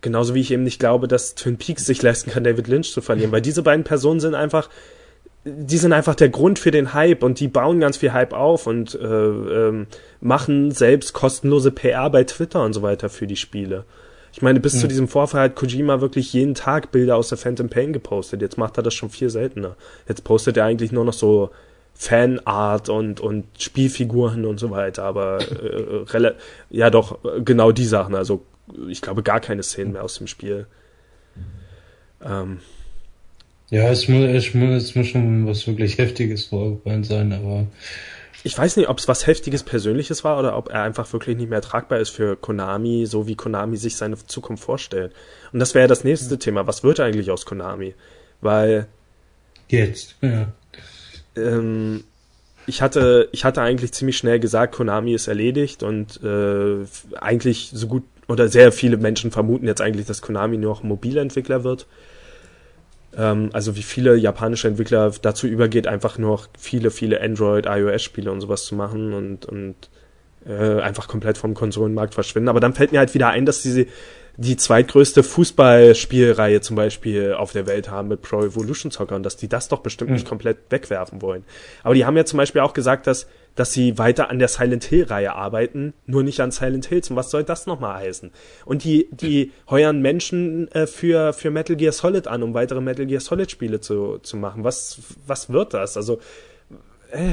[0.00, 3.00] Genauso wie ich eben nicht glaube, dass Twin Peaks sich leisten kann, David Lynch zu
[3.00, 4.68] verlieren, weil diese beiden Personen sind einfach,
[5.44, 8.66] die sind einfach der Grund für den Hype und die bauen ganz viel Hype auf
[8.66, 9.86] und äh, ähm,
[10.20, 13.84] machen selbst kostenlose PR bei Twitter und so weiter für die Spiele.
[14.32, 14.80] Ich meine, bis ja.
[14.80, 18.40] zu diesem Vorfall hat Kojima wirklich jeden Tag Bilder aus der Phantom Pain gepostet.
[18.40, 19.74] Jetzt macht er das schon viel seltener.
[20.06, 21.50] Jetzt postet er eigentlich nur noch so
[21.94, 26.32] Fanart und, und Spielfiguren und so weiter, aber äh,
[26.70, 28.14] ja doch, genau die Sachen.
[28.14, 28.42] Also
[28.88, 30.66] ich glaube, gar keine Szenen mehr aus dem Spiel.
[32.24, 32.60] Ähm,
[33.70, 37.66] ja, es muss, es, muss, es muss schon was wirklich Heftiges vorgefallen sein, aber.
[38.44, 41.50] Ich weiß nicht, ob es was Heftiges Persönliches war oder ob er einfach wirklich nicht
[41.50, 45.12] mehr tragbar ist für Konami, so wie Konami sich seine Zukunft vorstellt.
[45.52, 46.38] Und das wäre das nächste ja.
[46.38, 46.66] Thema.
[46.66, 47.94] Was wird eigentlich aus Konami?
[48.40, 48.86] Weil.
[49.68, 50.52] Jetzt, ja.
[51.36, 52.04] Ähm,
[52.66, 56.84] ich hatte, ich hatte eigentlich ziemlich schnell gesagt, Konami ist erledigt und äh,
[57.18, 60.88] eigentlich so gut oder sehr viele Menschen vermuten jetzt eigentlich, dass Konami nur noch ein
[60.88, 61.86] Mobilentwickler wird.
[63.16, 68.30] Ähm, also wie viele japanische Entwickler dazu übergeht, einfach nur noch viele, viele Android, iOS-Spiele
[68.30, 69.74] und sowas zu machen und, und
[70.46, 72.48] äh, einfach komplett vom Konsolenmarkt verschwinden.
[72.48, 73.86] Aber dann fällt mir halt wieder ein, dass diese
[74.40, 79.36] die zweitgrößte Fußballspielreihe zum Beispiel auf der Welt haben mit Pro Evolution Soccer und dass
[79.36, 80.14] die das doch bestimmt mhm.
[80.14, 81.42] nicht komplett wegwerfen wollen.
[81.82, 83.26] Aber die haben ja zum Beispiel auch gesagt, dass
[83.58, 87.10] dass sie weiter an der Silent Hill-Reihe arbeiten, nur nicht an Silent Hills.
[87.10, 88.30] Und was soll das nochmal heißen?
[88.64, 93.06] Und die, die heuern Menschen äh, für, für Metal Gear Solid an, um weitere Metal
[93.06, 94.62] Gear Solid-Spiele zu, zu machen.
[94.62, 95.96] Was, was wird das?
[95.96, 96.20] Also,
[97.10, 97.32] äh,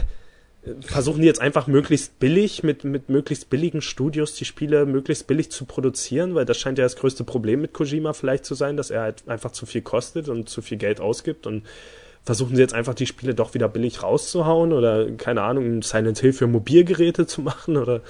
[0.82, 5.52] versuchen die jetzt einfach möglichst billig, mit, mit möglichst billigen Studios die Spiele möglichst billig
[5.52, 8.90] zu produzieren, weil das scheint ja das größte Problem mit Kojima vielleicht zu sein, dass
[8.90, 11.64] er halt einfach zu viel kostet und zu viel Geld ausgibt und
[12.26, 16.34] versuchen sie jetzt einfach die Spiele doch wieder billig rauszuhauen oder keine Ahnung, Silent Hill
[16.34, 18.02] für Mobilgeräte zu machen oder?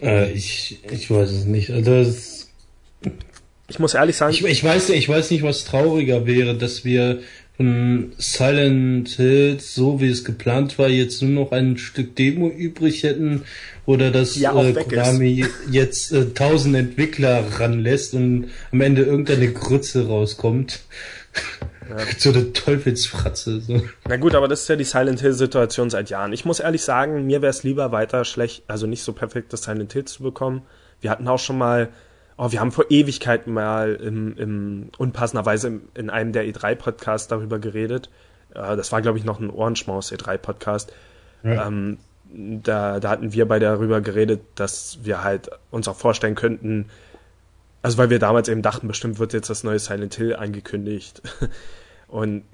[0.00, 1.70] äh, ich, ich weiß es nicht.
[1.70, 2.50] Also es,
[3.68, 7.20] ich muss ehrlich sagen, ich, ich weiß, ich weiß nicht, was trauriger wäre, dass wir
[7.56, 13.04] von Silent Hill, so wie es geplant war, jetzt nur noch ein Stück Demo übrig
[13.04, 13.42] hätten
[13.86, 20.08] oder dass ja, äh, Konami jetzt äh, tausend Entwickler ranlässt und am Ende irgendeine Grütze
[20.08, 20.80] rauskommt.
[22.18, 23.60] So eine Teufelsfratze.
[23.60, 23.82] So.
[24.08, 26.32] Na gut, aber das ist ja die Silent Hill-Situation seit Jahren.
[26.32, 29.92] Ich muss ehrlich sagen, mir wäre es lieber weiter schlecht, also nicht so perfektes Silent
[29.92, 30.62] Hill zu bekommen.
[31.00, 31.90] Wir hatten auch schon mal,
[32.38, 38.08] oh, wir haben vor Ewigkeiten mal im, im unpassenderweise in einem der E3-Podcasts darüber geredet.
[38.54, 40.92] Äh, das war, glaube ich, noch ein Ohrenschmaus E3-Podcast.
[41.42, 41.66] Ja.
[41.66, 41.98] Ähm,
[42.34, 46.86] da, da hatten wir beide darüber geredet, dass wir halt uns auch vorstellen könnten,
[47.84, 51.20] also weil wir damals eben dachten, bestimmt wird jetzt das neue Silent Hill angekündigt.
[52.06, 52.44] Und,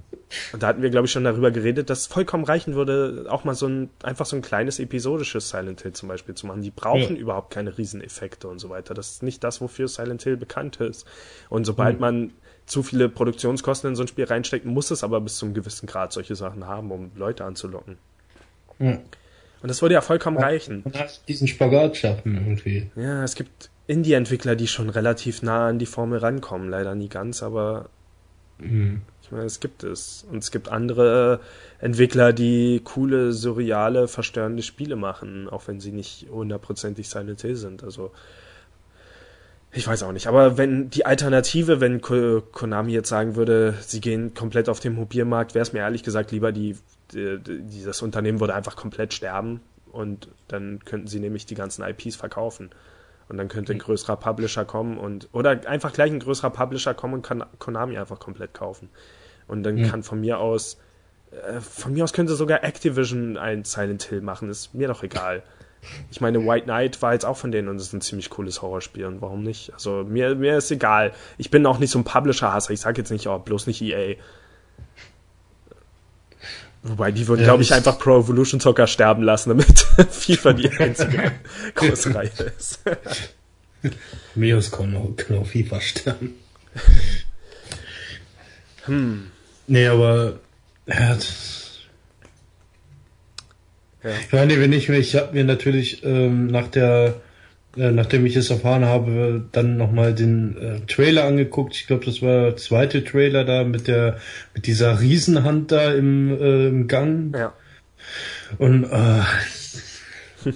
[0.55, 3.45] und da hatten wir, glaube ich, schon darüber geredet, dass es vollkommen reichen würde, auch
[3.45, 6.63] mal so ein, einfach so ein kleines episodisches Silent Hill zum Beispiel zu machen.
[6.63, 7.21] Die brauchen ja.
[7.21, 8.95] überhaupt keine Rieseneffekte und so weiter.
[8.95, 11.07] Das ist nicht das, wofür Silent Hill bekannt ist.
[11.51, 12.01] Und sobald mhm.
[12.01, 12.33] man
[12.65, 15.87] zu viele Produktionskosten in so ein Spiel reinsteckt, muss es aber bis zu einem gewissen
[15.87, 17.99] Grad solche Sachen haben, um Leute anzulocken.
[18.79, 18.93] Ja.
[19.63, 20.83] Und das würde ja vollkommen reichen.
[20.85, 20.97] Und
[21.29, 22.91] diesen Spagat schaffen irgendwie.
[22.97, 26.71] Ja, es gibt Indie-Entwickler, die schon relativ nah an die Formel rankommen.
[26.71, 27.89] Leider nie ganz, aber
[28.59, 29.03] mhm.
[29.23, 30.25] ich meine, es gibt es.
[30.31, 31.41] Und es gibt andere
[31.81, 37.83] Entwickler, die coole, surreale, verstörende Spiele machen, auch wenn sie nicht hundertprozentig Silent Hill sind.
[37.83, 38.13] Also
[39.73, 44.35] ich weiß auch nicht, aber wenn die Alternative, wenn Konami jetzt sagen würde, sie gehen
[44.35, 46.77] komplett auf den Mobilmarkt, wäre es mir ehrlich gesagt lieber, die,
[47.13, 49.61] die, dieses Unternehmen würde einfach komplett sterben
[49.93, 52.71] und dann könnten sie nämlich die ganzen IPs verkaufen.
[53.31, 57.15] Und dann könnte ein größerer Publisher kommen und, oder einfach gleich ein größerer Publisher kommen
[57.15, 58.91] und kann Konami einfach komplett kaufen.
[59.47, 59.87] Und dann mhm.
[59.87, 60.79] kann von mir aus,
[61.31, 65.45] äh, von mir aus könnte sogar Activision ein Silent Hill machen, ist mir doch egal.
[66.11, 68.63] Ich meine, White Knight war jetzt auch von denen und es ist ein ziemlich cooles
[68.63, 69.73] Horrorspiel und warum nicht?
[69.75, 71.13] Also mir, mir ist egal.
[71.39, 72.73] Ich bin auch nicht so ein Publisher-Hasser.
[72.73, 74.17] Ich sag jetzt nicht, oh, bloß nicht EA.
[76.83, 80.71] Wobei, die würden, ja, glaube ich, einfach Pro Evolution Soccer sterben lassen, damit FIFA die
[80.71, 81.33] einzige
[81.75, 82.81] große Reihe ist.
[84.35, 86.35] Mios kann auch, kann auch FIFA sterben.
[88.85, 89.31] Hm.
[89.67, 90.41] Nee, aber
[90.87, 91.17] ja,
[94.03, 94.11] ja.
[94.25, 97.21] Ich meine, wenn ich mir, ich habe mir natürlich ähm, nach der,
[97.77, 101.77] äh, nachdem ich es erfahren habe, dann nochmal den äh, Trailer angeguckt.
[101.77, 104.19] Ich glaube, das war der zweite Trailer da mit der,
[104.55, 107.33] mit dieser Riesenhand da im, äh, im Gang.
[107.37, 107.53] Ja.
[108.59, 109.23] Und äh,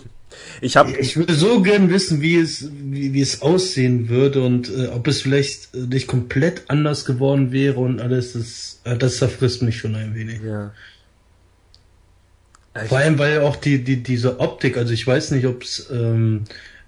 [0.61, 4.69] ich habe, ich würde so gern wissen, wie es, wie, wie es aussehen würde und
[4.69, 8.33] äh, ob es vielleicht nicht komplett anders geworden wäre und alles.
[8.33, 10.41] Das, äh, das zerfrisst mich schon ein wenig.
[10.43, 10.73] Ja.
[12.89, 16.43] Vor allem, weil auch die, die, diese Optik, also ich weiß nicht, ob es ähm,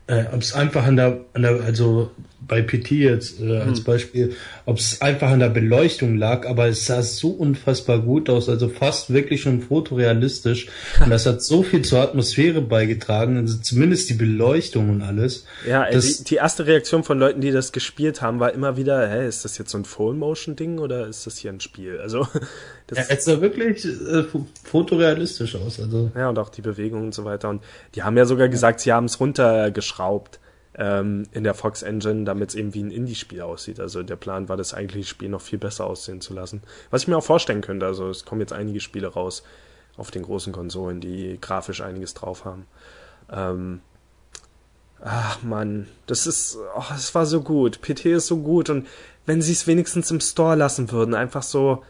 [0.06, 2.10] äh, ob es einfach an der, an der, also
[2.46, 3.84] bei PT jetzt äh, als hm.
[3.84, 8.48] Beispiel, ob es einfach an der Beleuchtung lag, aber es sah so unfassbar gut aus,
[8.48, 10.68] also fast wirklich schon fotorealistisch.
[11.02, 15.44] Und das hat so viel zur Atmosphäre beigetragen, also zumindest die Beleuchtung und alles.
[15.66, 19.08] Ja, das, die, die, erste Reaktion von Leuten, die das gespielt haben, war immer wieder,
[19.08, 21.98] hä, ist das jetzt so ein Full-Motion-Ding oder ist das hier ein Spiel?
[22.00, 22.26] Also
[22.86, 24.24] das ja, es sah wirklich äh,
[24.64, 25.80] fotorealistisch aus.
[25.80, 26.10] Also.
[26.16, 27.48] Ja, und auch die Bewegung und so weiter.
[27.48, 27.62] Und
[27.94, 30.40] die haben ja sogar gesagt, sie haben es runtergeschraubt
[30.78, 33.80] ähm, in der Fox Engine, damit es eben wie ein Indie-Spiel aussieht.
[33.80, 36.62] Also der Plan war, das eigentliche Spiel noch viel besser aussehen zu lassen.
[36.90, 37.86] Was ich mir auch vorstellen könnte.
[37.86, 39.42] Also es kommen jetzt einige Spiele raus
[39.96, 42.66] auf den großen Konsolen, die grafisch einiges drauf haben.
[43.30, 43.80] Ähm,
[45.02, 47.80] ach man, das ist, oh, das war so gut.
[47.80, 48.86] PT ist so gut und
[49.24, 51.82] wenn sie es wenigstens im Store lassen würden, einfach so,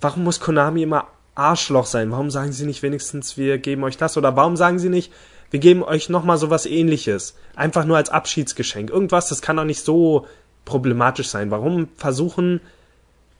[0.00, 2.10] warum muss Konami immer Arschloch sein?
[2.12, 4.16] Warum sagen sie nicht wenigstens, wir geben euch das?
[4.16, 5.12] Oder warum sagen sie nicht,
[5.54, 7.36] wir geben euch nochmal sowas ähnliches.
[7.54, 8.90] Einfach nur als Abschiedsgeschenk.
[8.90, 10.26] Irgendwas, das kann doch nicht so
[10.64, 11.52] problematisch sein.
[11.52, 12.60] Warum versuchen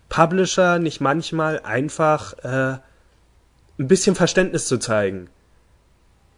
[0.09, 2.79] Publisher nicht manchmal einfach äh,
[3.81, 5.29] ein bisschen Verständnis zu zeigen?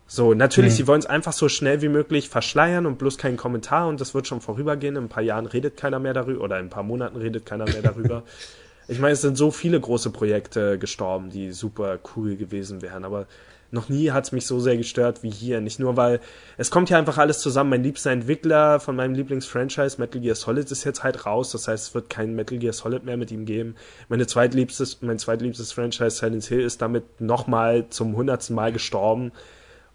[0.07, 0.77] So, natürlich, mhm.
[0.77, 4.15] sie wollen es einfach so schnell wie möglich verschleiern und bloß keinen Kommentar und das
[4.15, 4.97] wird schon vorübergehen.
[4.97, 7.67] In ein paar Jahren redet keiner mehr darüber oder in ein paar Monaten redet keiner
[7.67, 8.23] mehr darüber.
[8.89, 13.27] ich meine, es sind so viele große Projekte gestorben, die super cool gewesen wären, aber
[13.71, 15.61] noch nie hat es mich so sehr gestört wie hier.
[15.61, 16.21] Nicht nur, weil
[16.57, 17.71] es kommt ja einfach alles zusammen.
[17.71, 21.53] Mein liebster Entwickler von meinem Lieblingsfranchise, Metal Gear Solid, ist jetzt halt raus.
[21.53, 23.75] Das heißt, es wird kein Metal Gear Solid mehr mit ihm geben.
[24.09, 29.33] Meine zweitliebstes, mein zweitliebstes Franchise, Silent Hill, ist damit nochmal zum hundertsten Mal gestorben.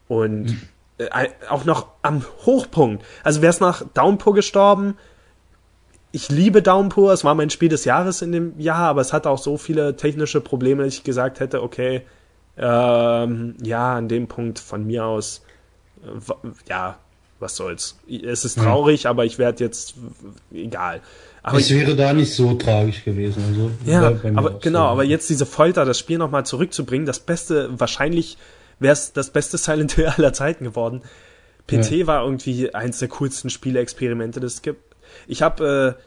[0.07, 0.57] Und
[0.97, 3.03] äh, auch noch am Hochpunkt.
[3.23, 4.95] Also wäre es nach Downpour gestorben,
[6.11, 9.29] ich liebe Downpour, es war mein Spiel des Jahres in dem Jahr, aber es hatte
[9.29, 12.01] auch so viele technische Probleme, dass ich gesagt hätte, okay,
[12.57, 15.43] ähm, ja, an dem Punkt von mir aus,
[16.03, 16.97] äh, ja,
[17.39, 17.97] was soll's.
[18.07, 19.09] Es ist traurig, ja.
[19.09, 19.95] aber ich werde jetzt
[20.53, 21.01] egal.
[21.43, 23.43] Aber es wäre da nicht so tragisch gewesen.
[23.47, 24.91] Also ja, aber genau, so.
[24.91, 28.37] aber jetzt diese Folter, das Spiel nochmal zurückzubringen, das Beste, wahrscheinlich
[28.79, 31.01] wäre es das beste Silent Hill aller Zeiten geworden.
[31.67, 32.07] PT ja.
[32.07, 34.95] war irgendwie eins der coolsten Spieleexperimente, das es gibt.
[35.27, 36.03] Ich habe äh,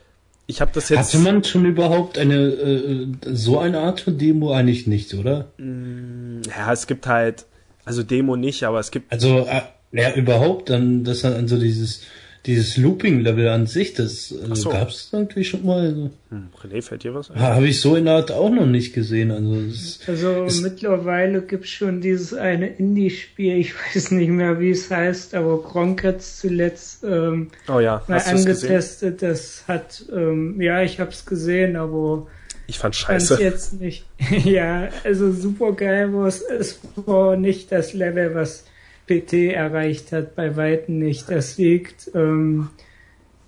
[0.47, 1.13] ich habe das jetzt.
[1.13, 5.47] Hatte man schon überhaupt eine äh, so eine Art von Demo eigentlich nicht, oder?
[5.57, 7.45] Mm, ja, es gibt halt,
[7.83, 9.11] also Demo nicht, aber es gibt.
[9.11, 12.01] Also äh, ja, überhaupt dann, das dann so dieses
[12.45, 14.69] dieses Looping-Level an sich, das äh, so.
[14.69, 15.81] gab es irgendwie schon mal.
[15.81, 16.09] Also.
[16.29, 17.39] Hm, René, fällt dir was ein?
[17.39, 19.31] Habe ich so in der Art auch noch nicht gesehen.
[19.31, 24.59] Also, es, also es, mittlerweile gibt es schon dieses eine Indie-Spiel, ich weiß nicht mehr,
[24.59, 28.03] wie es heißt, aber Gronk hat es zuletzt ähm, oh ja.
[28.07, 29.21] mal angetestet.
[29.21, 32.27] Das hat, ähm, ja, ich habe es gesehen, aber
[32.67, 33.41] ich fand scheiße.
[33.41, 34.05] jetzt nicht.
[34.43, 38.65] ja, also super geil, war es, es war nicht das Level, was
[39.07, 41.29] PT erreicht hat, bei weitem nicht.
[41.29, 42.69] Das liegt ähm,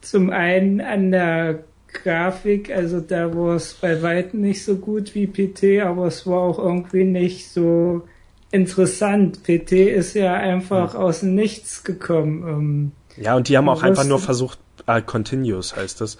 [0.01, 5.27] zum einen an der Grafik, also da war es bei weitem nicht so gut wie
[5.27, 8.03] PT, aber es war auch irgendwie nicht so
[8.51, 9.43] interessant.
[9.43, 10.99] PT ist ja einfach ja.
[10.99, 12.47] aus dem Nichts gekommen.
[12.47, 12.91] Ähm,
[13.23, 16.17] ja, und die haben auch einfach nur versucht, äh, Continuous heißt das,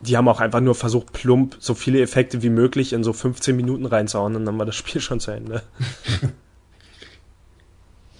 [0.00, 3.54] die haben auch einfach nur versucht, plump so viele Effekte wie möglich in so 15
[3.56, 5.62] Minuten reinzuhauen und dann war das Spiel schon zu Ende.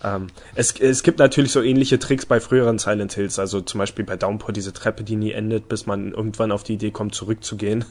[0.04, 4.04] Ähm, es, es gibt natürlich so ähnliche Tricks bei früheren Silent Hills, also zum Beispiel
[4.04, 7.84] bei Downpour diese Treppe, die nie endet, bis man irgendwann auf die Idee kommt, zurückzugehen.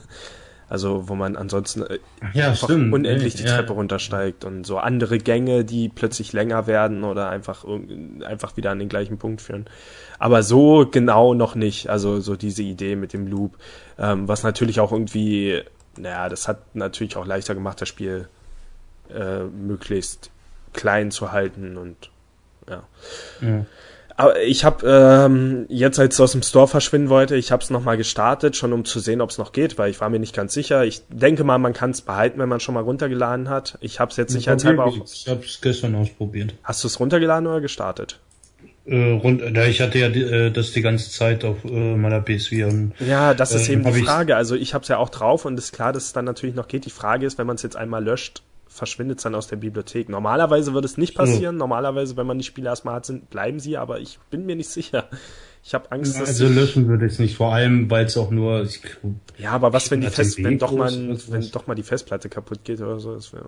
[0.66, 1.98] Also wo man ansonsten äh,
[2.32, 2.92] ja, einfach stimmt.
[2.94, 3.56] unendlich die Ja.
[3.56, 7.66] Treppe runtersteigt und so andere Gänge, die plötzlich länger werden oder einfach
[8.24, 9.66] einfach wieder an den gleichen Punkt führen.
[10.18, 11.90] Aber so genau noch nicht.
[11.90, 13.58] Also so diese Idee mit dem Loop,
[13.98, 15.62] ähm, was natürlich auch irgendwie,
[15.98, 18.28] naja, das hat natürlich auch leichter gemacht, das Spiel
[19.14, 20.30] äh, möglichst
[20.74, 22.10] klein zu halten und
[22.68, 22.82] ja.
[23.40, 23.66] Ja.
[24.16, 27.70] Aber ich habe ähm, jetzt, als es aus dem Store verschwinden wollte, ich habe es
[27.70, 30.34] nochmal gestartet, schon um zu sehen, ob es noch geht, weil ich war mir nicht
[30.34, 30.84] ganz sicher.
[30.84, 33.76] Ich denke mal, man kann es behalten, wenn man schon mal runtergeladen hat.
[33.80, 34.96] Ich habe es jetzt sicherheitshalber auch.
[35.12, 36.54] Ich habe es gestern ausprobiert.
[36.62, 38.20] Hast du es runtergeladen oder gestartet?
[38.86, 42.66] Äh, rund, ja, ich hatte ja äh, das die ganze Zeit auf äh, meiner PS4.
[42.66, 44.36] Und, Ja, das ist Ähm, eben die Frage.
[44.36, 46.68] Also ich habe es ja auch drauf und ist klar, dass es dann natürlich noch
[46.68, 46.84] geht.
[46.84, 48.42] Die Frage ist, wenn man es jetzt einmal löscht,
[48.74, 50.08] verschwindet es dann aus der Bibliothek.
[50.08, 51.56] Normalerweise würde es nicht passieren.
[51.56, 54.68] Normalerweise, wenn man die Spiele erstmal hat, sind, bleiben sie, aber ich bin mir nicht
[54.68, 55.08] sicher.
[55.62, 58.30] Ich habe Angst, dass also löschen würde ich es nicht, vor allem weil es auch
[58.30, 58.80] nur, ich,
[59.38, 62.64] ja, aber was, wenn die Fest, wenn doch mal, wenn doch mal die Festplatte kaputt
[62.64, 63.46] geht oder so, das wäre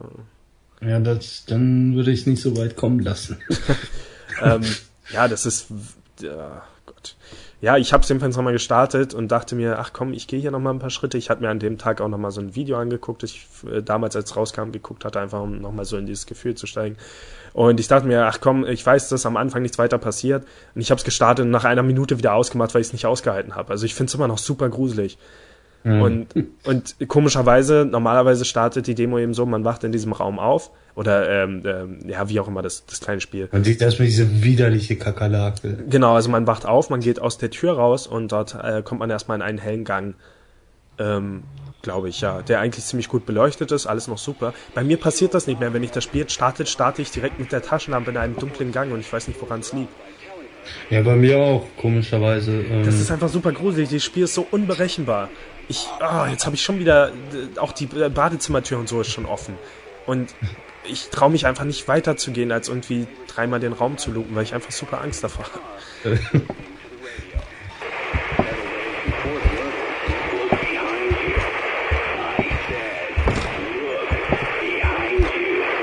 [0.80, 3.38] ja, das, dann würde ich es nicht so weit kommen lassen.
[4.42, 4.62] ähm,
[5.12, 5.68] ja, das ist,
[6.20, 7.16] ja, Gott.
[7.62, 10.51] Ja, ich habe es jedenfalls nochmal gestartet und dachte mir, ach komm, ich gehe hier
[10.51, 11.16] nochmal ein paar Schritte.
[11.16, 13.83] Ich hatte mir an dem Tag auch nochmal so ein Video angeguckt, das ich äh,
[13.83, 16.97] damals, als rauskam, geguckt hatte, einfach um nochmal so in dieses Gefühl zu steigen.
[17.55, 20.45] Und ich dachte mir, ach komm, ich weiß, dass am Anfang nichts weiter passiert.
[20.75, 23.07] Und ich habe es gestartet und nach einer Minute wieder ausgemacht, weil ich es nicht
[23.07, 23.71] ausgehalten habe.
[23.71, 25.16] Also ich finde es immer noch super gruselig.
[26.03, 26.27] Und,
[26.64, 30.70] und komischerweise, normalerweise startet die Demo eben so, man wacht in diesem Raum auf.
[30.94, 33.49] Oder ähm, ähm, ja, wie auch immer das, das kleine Spiel.
[33.53, 35.77] Man sieht erstmal diese widerliche Kakerlake.
[35.88, 39.01] Genau, also man wacht auf, man geht aus der Tür raus und dort äh, kommt
[39.01, 40.14] man erstmal in einen hellen Gang.
[40.99, 41.42] Ähm,
[41.83, 42.42] Glaube ich, ja.
[42.42, 44.55] Der eigentlich ziemlich gut beleuchtet ist, alles noch super.
[44.75, 45.72] Bei mir passiert das nicht mehr.
[45.72, 48.92] Wenn ich das Spiel startet, starte ich direkt mit der Taschenlampe in einem dunklen Gang
[48.92, 49.92] und ich weiß nicht, woran es liegt.
[50.90, 52.61] Ja, bei mir auch, komischerweise.
[52.62, 53.90] Ähm, Das ist einfach super gruselig.
[53.90, 55.29] Das Spiel ist so unberechenbar.
[55.68, 59.26] Ich, ah, jetzt habe ich schon wieder, äh, auch die Badezimmertür und so ist schon
[59.26, 59.59] offen.
[60.07, 60.35] Und
[60.88, 64.55] ich traue mich einfach nicht weiterzugehen, als irgendwie dreimal den Raum zu lupen, weil ich
[64.55, 66.18] einfach super Angst davor habe.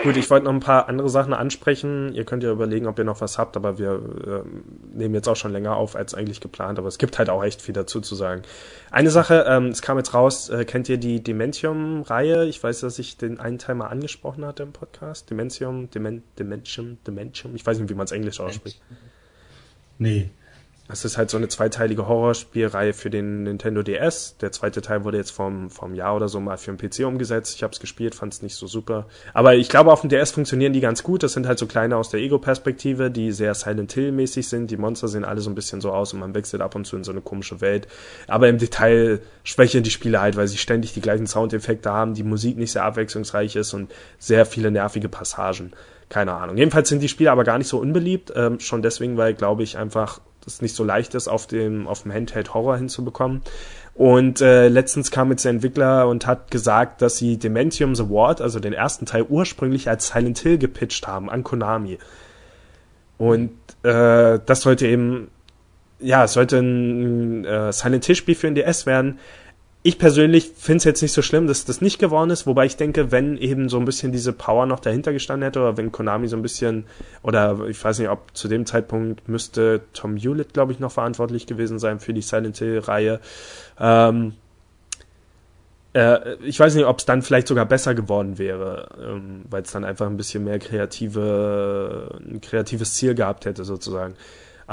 [0.03, 2.13] Gut, ich wollte noch ein paar andere Sachen ansprechen.
[2.13, 4.63] Ihr könnt ja überlegen, ob ihr noch was habt, aber wir ähm,
[4.93, 7.61] nehmen jetzt auch schon länger auf als eigentlich geplant, aber es gibt halt auch echt
[7.61, 8.41] viel dazu zu sagen.
[8.91, 12.45] Eine Sache, ähm, es kam jetzt raus, äh, kennt ihr die Dementium-Reihe?
[12.45, 15.29] Ich weiß, dass ich den einen Teil mal angesprochen hatte im Podcast.
[15.29, 17.55] Dementium, Demen Dementium, Dementium.
[17.55, 18.81] Ich weiß nicht, wie man es englisch ausspricht.
[19.97, 20.29] nee.
[20.89, 24.35] Es ist halt so eine zweiteilige Horrorspielreihe für den Nintendo DS.
[24.41, 27.55] Der zweite Teil wurde jetzt vom, vom Jahr oder so mal für den PC umgesetzt.
[27.55, 29.07] Ich habe es gespielt, fand es nicht so super.
[29.33, 31.23] Aber ich glaube, auf dem DS funktionieren die ganz gut.
[31.23, 34.71] Das sind halt so kleine aus der Ego-Perspektive, die sehr Silent Hill-mäßig sind.
[34.71, 36.97] Die Monster sehen alle so ein bisschen so aus und man wechselt ab und zu
[36.97, 37.87] in so eine komische Welt.
[38.27, 42.23] Aber im Detail schwächeln die Spiele halt, weil sie ständig die gleichen Soundeffekte haben, die
[42.23, 45.71] Musik nicht sehr abwechslungsreich ist und sehr viele nervige Passagen.
[46.09, 46.57] Keine Ahnung.
[46.57, 48.33] Jedenfalls sind die Spiele aber gar nicht so unbeliebt.
[48.35, 52.03] Ähm, schon deswegen, weil, glaube ich, einfach das nicht so leicht ist, auf dem, auf
[52.03, 53.41] dem Handheld Horror hinzubekommen.
[53.95, 58.41] Und äh, letztens kam jetzt der Entwickler und hat gesagt, dass sie Dementium The Ward,
[58.41, 61.99] also den ersten Teil, ursprünglich als Silent Hill gepitcht haben an Konami.
[63.17, 63.51] Und
[63.83, 65.29] äh, das sollte eben,
[65.99, 69.19] ja, sollte ein äh, Silent Hill Spiel für den DS werden.
[69.85, 72.77] Ich persönlich finde es jetzt nicht so schlimm, dass das nicht geworden ist, wobei ich
[72.77, 76.29] denke, wenn eben so ein bisschen diese Power noch dahinter gestanden hätte, oder wenn Konami
[76.29, 76.85] so ein bisschen,
[77.21, 81.47] oder ich weiß nicht, ob zu dem Zeitpunkt müsste Tom Hewlett, glaube ich, noch verantwortlich
[81.47, 83.19] gewesen sein für die Silent Hill-Reihe.
[83.77, 84.35] Ähm,
[85.93, 89.71] äh, ich weiß nicht, ob es dann vielleicht sogar besser geworden wäre, ähm, weil es
[89.71, 94.15] dann einfach ein bisschen mehr kreative, ein kreatives Ziel gehabt hätte, sozusagen.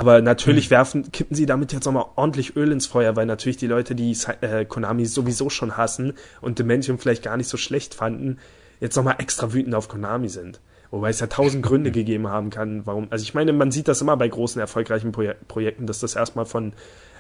[0.01, 3.67] Aber natürlich werfen, kippen sie damit jetzt nochmal ordentlich Öl ins Feuer, weil natürlich die
[3.67, 8.39] Leute, die äh, Konami sowieso schon hassen und Dementium vielleicht gar nicht so schlecht fanden,
[8.81, 10.59] jetzt nochmal extra wütend auf Konami sind.
[10.91, 13.09] Wobei es ja tausend Gründe gegeben haben kann, warum.
[13.11, 16.47] Also ich meine, man sieht das immer bei großen, erfolgreichen Proje Projekten, dass das erstmal
[16.47, 16.73] von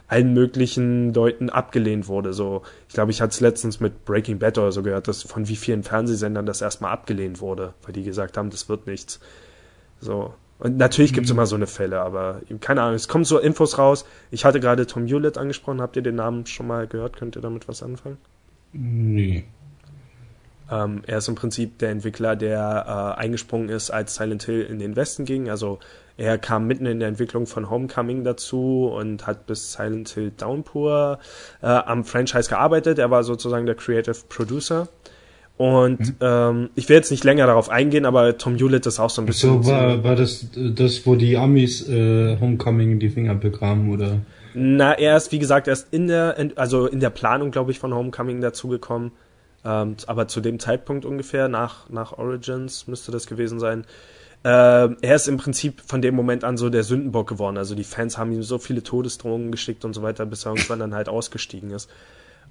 [0.08, 2.32] allen möglichen Leuten abgelehnt wurde.
[2.32, 5.48] So, ich glaube, ich hatte es letztens mit Breaking Bad oder so gehört, dass von
[5.48, 9.20] wie vielen Fernsehsendern das erstmal abgelehnt wurde, weil die gesagt haben, das wird nichts.
[10.00, 10.32] So.
[10.60, 14.04] Und natürlich gibt's immer so eine Fälle, aber keine Ahnung, es kommen so Infos raus.
[14.30, 17.16] Ich hatte gerade Tom Hewlett angesprochen, habt ihr den Namen schon mal gehört?
[17.16, 18.18] Könnt ihr damit was anfangen?
[18.74, 19.44] Nee.
[20.70, 24.78] Ähm, er ist im Prinzip der Entwickler, der äh, eingesprungen ist, als Silent Hill in
[24.78, 25.48] den Westen ging.
[25.48, 25.78] Also
[26.18, 31.18] er kam mitten in der Entwicklung von Homecoming dazu und hat bis Silent Hill Downpour
[31.62, 32.98] äh, am Franchise gearbeitet.
[32.98, 34.88] Er war sozusagen der Creative Producer.
[35.60, 36.16] Und mhm.
[36.22, 39.26] ähm, ich will jetzt nicht länger darauf eingehen, aber Tom Hewlett ist auch so ein
[39.26, 39.62] bisschen.
[39.62, 44.22] So war, war das das, wo die Amis äh, Homecoming in die Finger bekamen, oder?
[44.54, 47.92] Na, er ist, wie gesagt, erst in der, also in der Planung, glaube ich, von
[47.92, 49.12] Homecoming dazugekommen.
[49.62, 53.84] Ähm, aber zu dem Zeitpunkt ungefähr, nach, nach Origins müsste das gewesen sein,
[54.44, 57.58] äh, er ist im Prinzip von dem Moment an so der Sündenbock geworden.
[57.58, 60.78] Also die Fans haben ihm so viele Todesdrohungen geschickt und so weiter, bis er irgendwann
[60.78, 61.90] dann halt ausgestiegen ist.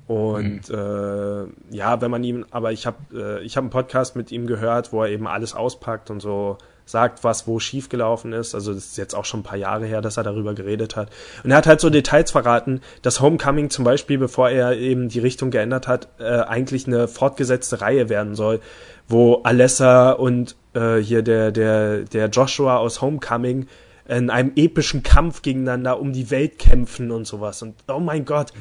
[0.10, 0.76] Und mhm.
[0.76, 4.48] äh, ja, wenn man ihm, aber ich habe äh, ich habe einen Podcast mit ihm
[4.48, 8.56] gehört, wo er eben alles auspackt und so sagt, was wo schiefgelaufen ist.
[8.56, 11.12] Also das ist jetzt auch schon ein paar Jahre her, dass er darüber geredet hat.
[11.44, 15.20] Und er hat halt so Details verraten, dass Homecoming zum Beispiel, bevor er eben die
[15.20, 18.62] Richtung geändert hat, äh, eigentlich eine fortgesetzte Reihe werden soll,
[19.08, 23.68] wo Alessa und äh, hier der der der Joshua aus Homecoming
[24.08, 27.62] in einem epischen Kampf gegeneinander um die Welt kämpfen und sowas.
[27.62, 28.54] Und oh mein Gott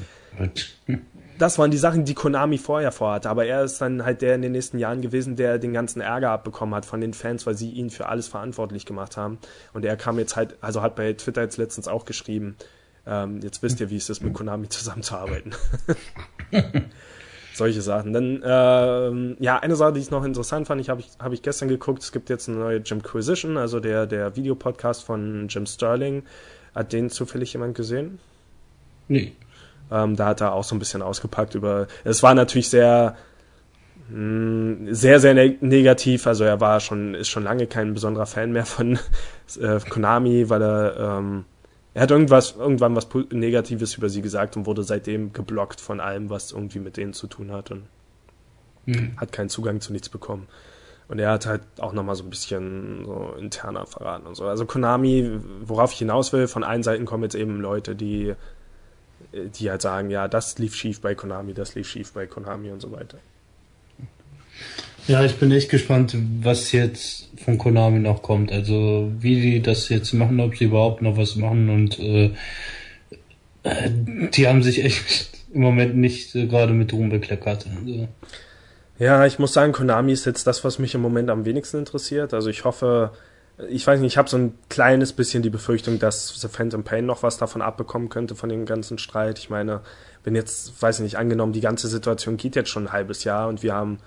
[1.39, 3.31] das waren die Sachen, die Konami vorher vorhatte.
[3.31, 6.31] Aber er ist dann halt der in den nächsten Jahren gewesen, der den ganzen Ärger
[6.31, 9.39] abbekommen hat von den Fans, weil sie ihn für alles verantwortlich gemacht haben.
[9.73, 12.57] Und er kam jetzt halt, also hat bei Twitter jetzt letztens auch geschrieben,
[13.07, 15.55] ähm, jetzt wisst ihr, wie es ist, mit Konami zusammenzuarbeiten.
[17.55, 18.13] Solche Sachen.
[18.13, 21.43] Dann, ähm, ja, eine Sache, die ich noch interessant fand, ich habe ich, hab ich
[21.43, 26.25] gestern geguckt, es gibt jetzt eine neue Jimquisition, also der, der Videopodcast von Jim Sterling.
[26.75, 28.21] Hat den zufällig jemand gesehen?
[29.09, 29.33] Nee.
[29.91, 31.87] Ähm, da hat er auch so ein bisschen ausgepackt über.
[32.05, 33.17] Es war natürlich sehr,
[34.09, 36.27] mh, hm, sehr, sehr ne negativ.
[36.27, 38.99] Also er war schon, ist schon lange kein besonderer Fan mehr von
[39.61, 41.45] äh, Konami, weil er, ähm,
[41.95, 46.31] er hat irgendwas, irgendwann was Negatives über sie gesagt und wurde seitdem geblockt von allem,
[46.31, 47.85] was irgendwie mit denen zu tun hat und
[48.87, 49.13] mhm.
[49.17, 50.47] hat keinen Zugang zu nichts bekommen.
[51.09, 54.45] Und er hat halt auch nochmal so ein bisschen so interner verraten und so.
[54.45, 58.35] Also Konami, worauf ich hinaus will, von allen Seiten kommen jetzt eben Leute, die
[59.33, 62.81] die halt sagen, ja, das lief schief bei Konami, das lief schief bei Konami und
[62.81, 63.19] so weiter.
[65.07, 68.53] Ja, ich bin echt gespannt, was jetzt von Konami noch kommt.
[68.53, 72.31] Also wie die das jetzt machen, ob sie überhaupt noch was machen und äh,
[74.35, 77.67] die haben sich echt im Moment nicht äh, gerade mit Ruhm bekleckert.
[77.81, 78.09] Also.
[78.99, 82.35] Ja, ich muss sagen, Konami ist jetzt das, was mich im Moment am wenigsten interessiert.
[82.35, 83.13] Also ich hoffe,
[83.69, 87.07] ich weiß nicht, ich habe so ein kleines bisschen die Befürchtung, dass The Phantom Pain
[87.07, 89.39] noch was davon abbekommen könnte von dem ganzen Streit.
[89.39, 89.81] Ich meine,
[90.23, 93.49] wenn jetzt, weiß ich nicht, angenommen, die ganze Situation geht jetzt schon ein halbes Jahr
[93.49, 93.99] und wir haben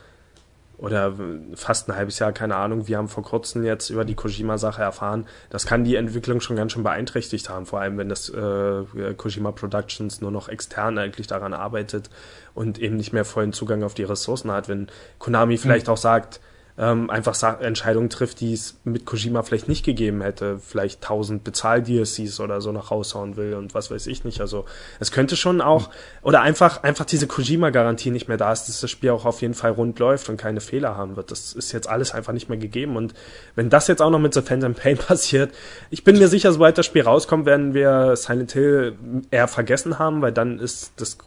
[0.78, 1.14] oder
[1.54, 5.28] fast ein halbes Jahr, keine Ahnung, wir haben vor kurzem jetzt über die Kojima-Sache erfahren,
[5.52, 9.52] das kann die Entwicklung schon ganz schön beeinträchtigt haben, vor allem wenn das äh, Kojima
[9.52, 12.10] Productions nur noch extern eigentlich daran arbeitet
[12.56, 14.88] und eben nicht mehr vollen Zugang auf die Ressourcen hat, wenn
[15.20, 15.94] Konami vielleicht mhm.
[15.94, 16.40] auch sagt,
[16.82, 21.44] ähm, einfach Sa Entscheidungen trifft, die es mit Kojima vielleicht nicht gegeben hätte, vielleicht tausend
[21.44, 24.42] Bezahl-DLCs oder so nach raushauen will und was weiß ich nicht.
[24.42, 24.66] Also
[25.00, 25.92] es könnte schon auch,
[26.24, 29.54] oder einfach, einfach diese Kojima-Garantie nicht mehr da ist, dass das Spiel auch auf jeden
[29.54, 31.30] Fall rund läuft und keine Fehler haben wird.
[31.30, 32.96] Das ist jetzt alles einfach nicht mehr gegeben.
[32.96, 33.14] Und
[33.54, 35.54] wenn das jetzt auch noch mit The Phantom Pain passiert,
[35.92, 38.96] ich bin mir sicher, sobald das Spiel rauskommt, werden wir Silent Hill
[39.30, 41.20] eher vergessen haben, weil dann ist das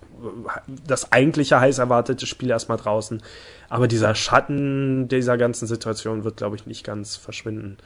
[0.86, 3.22] das eigentliche heiß erwartete Spiel erstmal draußen.
[3.68, 7.76] Aber dieser Schatten dieser ganzen Situation wird, glaube ich, nicht ganz verschwinden.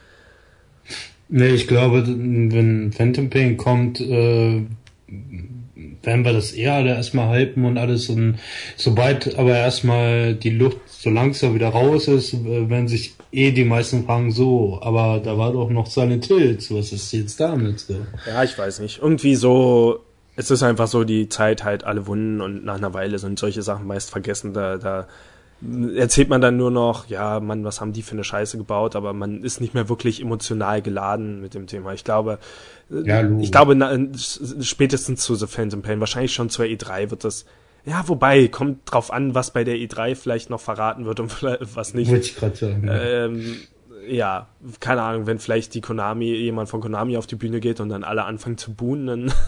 [1.29, 4.63] Nee, ich glaube, wenn Phantom Pain kommt, äh,
[6.03, 8.09] werden wir das eher alle erstmal hypen und alles.
[8.09, 8.39] Und
[8.75, 13.63] sobald aber erstmal die Luft so langsam wieder raus ist, äh, werden sich eh die
[13.63, 17.95] meisten fragen, so, aber da war doch noch Silent Hills, was ist jetzt damit so?
[18.27, 18.99] Ja, ich weiß nicht.
[18.99, 19.99] Irgendwie so
[20.39, 23.61] es ist einfach so, die Zeit halt alle Wunden und nach einer Weile sind solche
[23.61, 24.53] Sachen meist vergessen.
[24.53, 25.05] Da, da
[25.97, 29.11] erzählt man dann nur noch, ja, Mann, was haben die für eine Scheiße gebaut, aber
[29.11, 31.91] man ist nicht mehr wirklich emotional geladen mit dem Thema.
[31.91, 32.39] Ich glaube,
[32.89, 33.91] ja, ich glaube, na,
[34.61, 37.43] spätestens zu The Phantom Pain, wahrscheinlich schon zur E3 wird das,
[37.83, 41.43] ja, wobei, kommt drauf an, was bei der E3 vielleicht noch verraten wird und
[41.75, 42.11] was nicht.
[42.11, 42.87] Wollte ich gerade sagen.
[42.87, 42.97] Ja.
[42.97, 43.57] Ähm,
[44.07, 44.47] ja,
[44.79, 48.05] keine Ahnung, wenn vielleicht die Konami, jemand von Konami auf die Bühne geht und dann
[48.05, 49.33] alle anfangen zu buhen, dann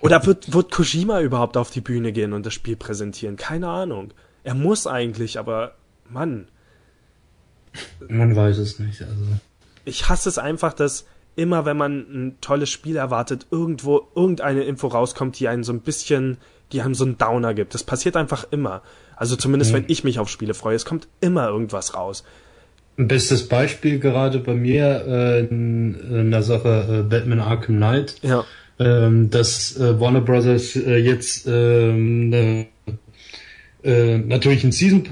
[0.00, 3.36] Oder wird, wird Kojima überhaupt auf die Bühne gehen und das Spiel präsentieren?
[3.36, 4.12] Keine Ahnung.
[4.44, 5.74] Er muss eigentlich, aber
[6.08, 6.48] Mann.
[8.08, 9.22] Man weiß es nicht, also.
[9.84, 11.06] Ich hasse es einfach, dass
[11.36, 15.80] immer, wenn man ein tolles Spiel erwartet, irgendwo irgendeine Info rauskommt, die einen so ein
[15.80, 16.38] bisschen,
[16.72, 17.74] die einem so einen Downer gibt.
[17.74, 18.82] Das passiert einfach immer.
[19.16, 19.76] Also zumindest, mhm.
[19.76, 22.24] wenn ich mich auf Spiele freue, es kommt immer irgendwas raus.
[22.98, 28.16] Ein bestes Beispiel gerade bei mir äh, in, in der Sache äh, Batman Arkham Knight.
[28.22, 28.44] Ja
[28.78, 32.66] ähm, dass äh, Warner Brothers äh, jetzt ähm, ne,
[33.82, 35.04] äh, natürlich einen Season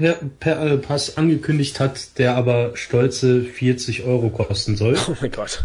[0.81, 4.97] Pass angekündigt hat, der aber stolze 40 Euro kosten soll.
[5.07, 5.63] Oh mein Gott.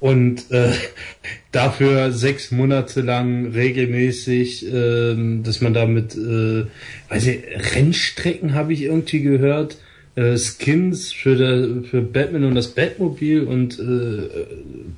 [0.00, 0.72] Und äh,
[1.52, 6.66] dafür sechs Monate lang regelmäßig, äh, dass man damit, äh,
[7.08, 9.76] weiß ich, Rennstrecken habe ich irgendwie gehört,
[10.18, 14.28] äh, Skins für, der, für Batman und das Batmobil und äh,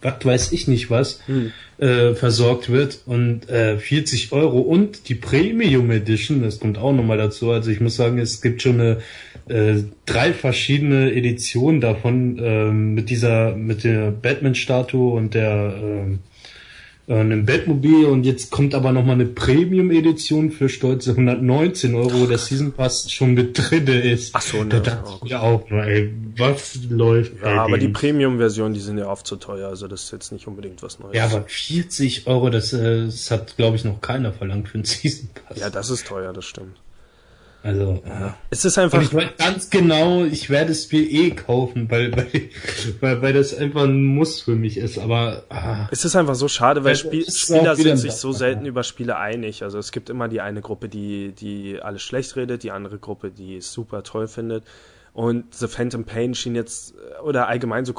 [0.01, 1.53] was weiß ich nicht was hm.
[1.79, 7.18] äh, versorgt wird und äh, 40 Euro und die Premium Edition, das kommt auch nochmal
[7.18, 7.51] dazu.
[7.51, 8.99] Also ich muss sagen, es gibt schon eine
[9.49, 16.16] äh, drei verschiedene Editionen davon äh, mit dieser mit der Batman Statue und der äh,
[17.11, 22.26] äh, einem Bettmobil und jetzt kommt aber nochmal eine Premium-Edition für stolze 119 Euro, wo
[22.26, 24.34] der Season Pass schon mit drin ist.
[24.34, 24.68] Ach so, ne.
[24.68, 29.26] Da dachte ich auch, ey, was läuft Ja, aber die Premium-Versionen, die sind ja oft
[29.26, 31.16] zu teuer, also das ist jetzt nicht unbedingt was Neues.
[31.16, 34.84] Ja, aber 40 Euro, das, äh, das hat, glaube ich, noch keiner verlangt für einen
[34.84, 35.58] Season Pass.
[35.58, 36.76] Ja, das ist teuer, das stimmt.
[37.62, 38.36] Also, ja.
[38.48, 38.98] es ist einfach.
[38.98, 42.50] Und ich weiß ganz genau, ich werde es mir eh kaufen, weil, weil,
[43.00, 45.44] weil, weil das einfach ein Muss für mich ist, aber.
[45.50, 45.86] Ah.
[45.90, 49.62] Es ist einfach so schade, weil Spiel, Spieler sind sich so selten über Spiele einig.
[49.62, 53.30] Also es gibt immer die eine Gruppe, die, die alles schlecht redet, die andere Gruppe,
[53.30, 54.64] die es super toll findet.
[55.12, 57.94] Und The Phantom Pain schien jetzt, oder allgemein so,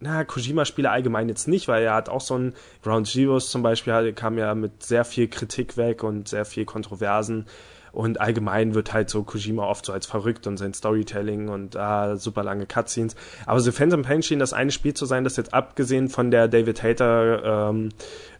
[0.00, 4.12] na, Kojima-Spiele allgemein jetzt nicht, weil er hat auch so ein Ground Zeroes zum Beispiel,
[4.12, 7.46] kam ja mit sehr viel Kritik weg und sehr viel Kontroversen.
[7.92, 12.16] Und allgemein wird halt so Kojima oft so als verrückt und sein Storytelling und ah,
[12.16, 13.14] super lange Cutscenes.
[13.44, 16.48] Aber so Phantom Pain schien das eine Spiel zu sein, das jetzt abgesehen von der
[16.48, 17.90] David Hater ähm,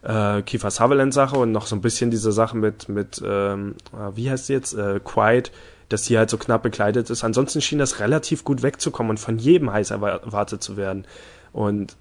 [0.01, 4.11] äh, Kiefer Sutherland Sache und noch so ein bisschen diese Sache mit, mit ähm, ah,
[4.15, 5.51] wie heißt sie jetzt, äh, Quiet,
[5.89, 7.23] dass sie halt so knapp bekleidet ist.
[7.23, 11.05] Ansonsten schien das relativ gut wegzukommen und von jedem heiß erwartet zu werden.
[11.51, 11.95] Und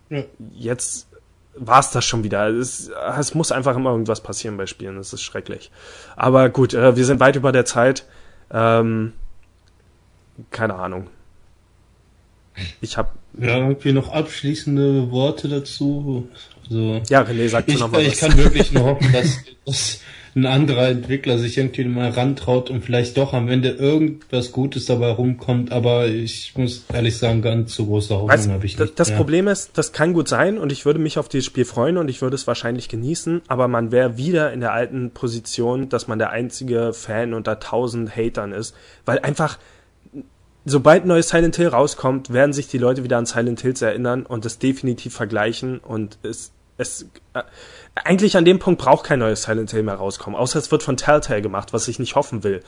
[0.55, 1.12] jetzt
[1.55, 2.49] war es das schon wieder.
[2.49, 4.97] Es, es muss einfach immer irgendwas passieren bei Spielen.
[4.97, 5.71] Das ist schrecklich.
[6.17, 8.05] Aber gut, äh, wir sind weit über der Zeit.
[8.51, 9.13] Ähm,
[10.51, 11.09] keine Ahnung.
[12.81, 16.29] Ich habe ja irgendwie noch abschließende Worte dazu.
[16.65, 18.19] Also, ja, René, sag ich, noch mal Ich was.
[18.21, 20.01] kann wirklich nur hoffen, dass, dass
[20.35, 25.11] ein anderer Entwickler sich irgendwie mal rantraut und vielleicht doch am Ende irgendwas Gutes dabei
[25.11, 28.99] rumkommt, aber ich muss ehrlich sagen, ganz so große Hoffnung habe ich nicht.
[28.99, 29.17] Das ja.
[29.17, 32.09] Problem ist, das kann gut sein und ich würde mich auf dieses Spiel freuen und
[32.09, 36.19] ich würde es wahrscheinlich genießen, aber man wäre wieder in der alten Position, dass man
[36.19, 38.75] der einzige Fan unter tausend Hatern ist,
[39.05, 39.59] weil einfach
[40.65, 44.25] sobald ein neues Silent Hill rauskommt, werden sich die Leute wieder an Silent Hills erinnern
[44.25, 47.43] und es definitiv vergleichen und es es äh,
[47.95, 50.97] eigentlich an dem Punkt braucht kein neues Silent Hill mehr rauskommen, außer es wird von
[50.97, 52.63] Telltale gemacht, was ich nicht hoffen will.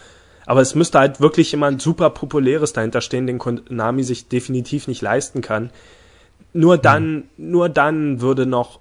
[0.47, 5.01] Aber es müsste halt wirklich jemand super populäres dahinter stehen, den Konami sich definitiv nicht
[5.01, 5.71] leisten kann.
[6.53, 7.25] Nur dann, hm.
[7.37, 8.81] nur dann würde noch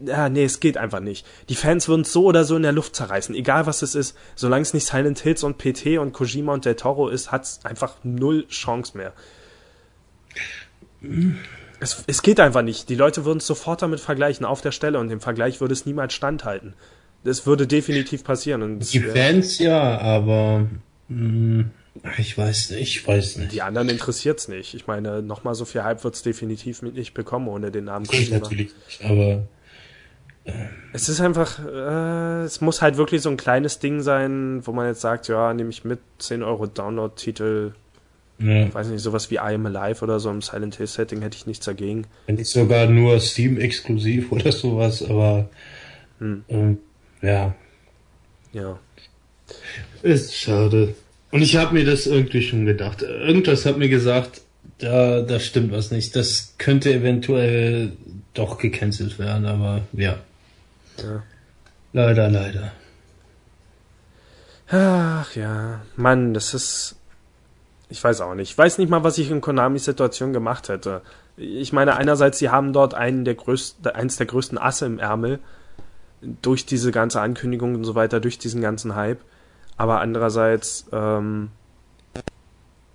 [0.00, 1.26] ja, nee, es geht einfach nicht.
[1.50, 4.16] Die Fans würden es so oder so in der Luft zerreißen, egal was es ist.
[4.34, 7.60] Solange es nicht Silent Hills und PT und Kojima und Del Toro ist, hat es
[7.64, 9.12] einfach null Chance mehr.
[11.80, 12.88] Es, es geht einfach nicht.
[12.88, 15.86] Die Leute würden es sofort damit vergleichen, auf der Stelle, und im Vergleich würde es
[15.86, 16.74] niemals standhalten.
[17.24, 18.62] Das würde definitiv passieren.
[18.62, 20.66] Und die Fans ja, aber
[21.08, 21.70] mh, hm,
[22.18, 23.52] ich weiß nicht, ich weiß nicht.
[23.52, 24.74] Die anderen interessiert's nicht.
[24.74, 28.38] Ich meine, nochmal so viel Hype wird's definitiv nicht bekommen ohne den Namen Kojima.
[28.38, 29.46] Natürlich nicht, aber
[30.44, 30.52] äh,
[30.92, 34.86] es ist einfach, äh, es muss halt wirklich so ein kleines Ding sein, wo man
[34.86, 37.72] jetzt sagt, ja, nehme ich mit 10 Euro Download-Titel,
[38.38, 38.72] ja.
[38.72, 41.46] Weiß nicht, sowas wie I Am Alive oder so im Silent Hill Setting hätte ich
[41.46, 42.06] nichts dagegen.
[42.26, 45.48] Wenn nicht sogar nur Steam exklusiv oder sowas, aber
[46.18, 46.44] hm.
[46.48, 46.78] ähm,
[47.20, 47.54] ja.
[48.52, 48.78] Ja.
[50.02, 50.94] Ist schade.
[51.30, 53.02] Und ich habe mir das irgendwie schon gedacht.
[53.02, 54.40] Irgendwas hat mir gesagt,
[54.78, 56.14] da, da stimmt was nicht.
[56.14, 57.92] Das könnte eventuell
[58.34, 60.18] doch gecancelt werden, aber ja.
[60.98, 61.22] ja.
[61.92, 62.72] Leider, leider.
[64.70, 66.97] Ach ja, Mann, das ist
[67.88, 68.50] ich weiß auch nicht.
[68.50, 71.02] Ich weiß nicht mal, was ich in Konamis Situation gemacht hätte.
[71.36, 75.38] Ich meine, einerseits, sie haben dort einen der größten, eins der größten Asse im Ärmel
[76.20, 79.20] durch diese ganze Ankündigung und so weiter, durch diesen ganzen Hype.
[79.76, 81.50] Aber andererseits, ähm,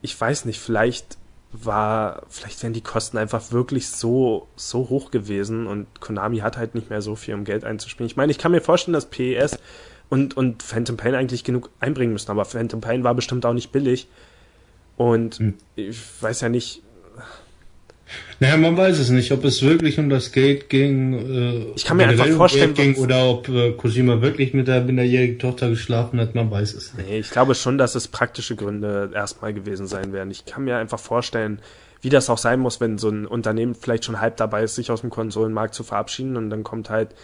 [0.01, 1.17] ich weiß nicht, vielleicht
[1.53, 6.75] war, vielleicht wären die Kosten einfach wirklich so, so hoch gewesen und Konami hat halt
[6.75, 8.07] nicht mehr so viel, um Geld einzuspielen.
[8.07, 9.59] Ich meine, ich kann mir vorstellen, dass PES
[10.09, 13.71] und, und Phantom Pain eigentlich genug einbringen müssen, aber Phantom Pain war bestimmt auch nicht
[13.71, 14.07] billig.
[14.97, 15.53] Und hm.
[15.75, 16.81] ich weiß ja nicht.
[18.39, 21.13] Naja, man weiß es nicht, ob es wirklich um das Geld ging.
[21.13, 25.39] Äh, ich kann mir einfach vorstellen, ging, oder ob äh, Kojima wirklich mit der minderjährigen
[25.39, 26.35] Tochter geschlafen hat.
[26.35, 27.07] Man weiß es nicht.
[27.07, 30.29] Nee, ich glaube schon, dass es praktische Gründe erstmal gewesen sein werden.
[30.29, 31.59] Ich kann mir einfach vorstellen,
[32.01, 34.91] wie das auch sein muss, wenn so ein Unternehmen vielleicht schon halb dabei ist, sich
[34.91, 37.15] aus dem Konsolenmarkt zu verabschieden und dann kommt halt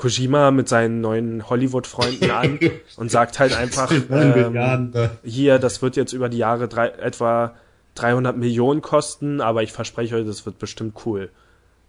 [0.00, 2.58] Kojima mit seinen neuen Hollywood-Freunden an
[2.96, 7.54] und sagt halt einfach, ähm, hier, das wird jetzt über die Jahre drei, etwa
[7.96, 11.28] 300 Millionen kosten, aber ich verspreche euch, das wird bestimmt cool.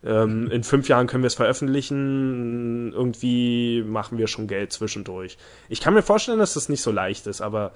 [0.03, 5.37] Ähm, in fünf Jahren können wir es veröffentlichen, irgendwie machen wir schon Geld zwischendurch.
[5.69, 7.71] Ich kann mir vorstellen, dass das nicht so leicht ist, aber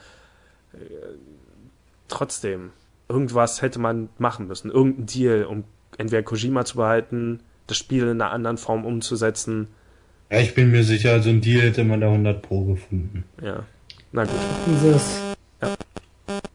[0.74, 0.78] äh,
[2.10, 2.72] trotzdem.
[3.08, 5.64] irgendwas hätte man machen müssen, irgendein Deal, um
[5.98, 9.70] entweder Kojima zu behalten, das Spiel in einer anderen Form umzusetzen.
[10.32, 13.24] Ja, ich bin mir sicher, so ein Deal hätte man da 100 Pro gefunden.
[13.42, 13.64] Ja,
[14.12, 14.34] na gut.
[14.92, 15.22] Das
[15.62, 15.76] ja.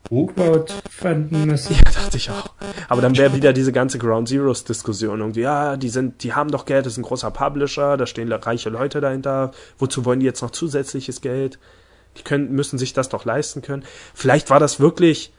[0.09, 1.75] Crowd fanden müssen.
[1.75, 2.53] Ja, dachte ich auch.
[2.89, 6.51] Aber dann wäre wieder diese ganze Ground Zeroes Diskussion irgendwie, ja, die sind, die haben
[6.51, 9.53] doch Geld, das ist ein großer Publisher, da stehen reiche Leute dahinter.
[9.79, 11.59] Wozu wollen die jetzt noch zusätzliches Geld?
[12.17, 13.85] Die können, müssen sich das doch leisten können.
[14.13, 15.33] Vielleicht war das wirklich,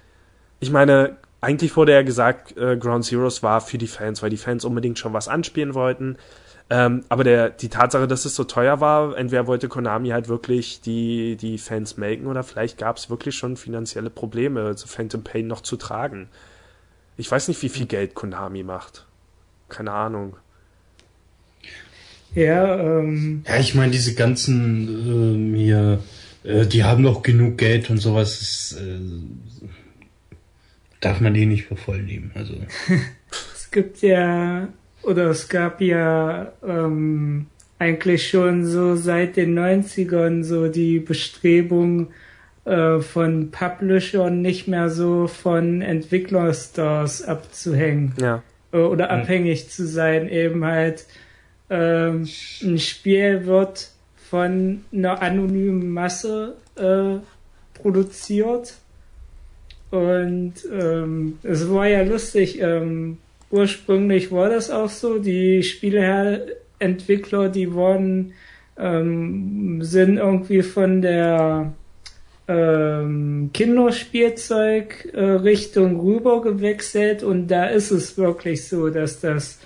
[0.61, 4.37] ich meine, eigentlich wurde ja gesagt, äh, Ground Zeroes war für die Fans, weil die
[4.37, 6.17] Fans unbedingt schon was anspielen wollten.
[6.73, 10.79] Ähm, aber der, die Tatsache, dass es so teuer war, entweder wollte Konami halt wirklich
[10.79, 15.47] die, die Fans melken oder vielleicht gab es wirklich schon finanzielle Probleme, also Phantom Pain
[15.47, 16.29] noch zu tragen.
[17.17, 19.05] Ich weiß nicht, wie viel Geld Konami macht.
[19.67, 20.37] Keine Ahnung.
[22.33, 23.43] Ja, ähm.
[23.45, 25.99] Ja, ich meine, diese ganzen ähm, hier,
[26.45, 28.39] äh, die haben doch genug Geld und sowas.
[28.39, 28.97] Das, äh,
[31.01, 32.31] darf man die nicht für voll nehmen.
[32.33, 32.53] Also.
[33.53, 34.69] es gibt ja
[35.03, 37.47] oder es gab ja ähm,
[37.79, 42.07] eigentlich schon so seit den 90ern so die Bestrebung
[42.65, 48.13] äh, von Publishern nicht mehr so von Entwicklerstars abzuhängen.
[48.21, 48.43] Ja.
[48.71, 49.21] Äh, oder mhm.
[49.21, 51.05] abhängig zu sein, eben halt
[51.71, 52.27] ähm,
[52.61, 53.89] ein Spiel wird
[54.29, 57.17] von einer anonymen Masse äh,
[57.73, 58.75] produziert.
[59.89, 63.17] Und ähm, es war ja lustig, ähm,
[63.51, 65.19] ursprünglich war das auch so.
[65.19, 68.33] Die Spieleentwickler, die wurden,
[68.77, 71.73] ähm, sind irgendwie von der
[72.47, 79.59] ähm, Kinderspielzeug äh, Richtung rüber gewechselt und da ist es wirklich so, dass das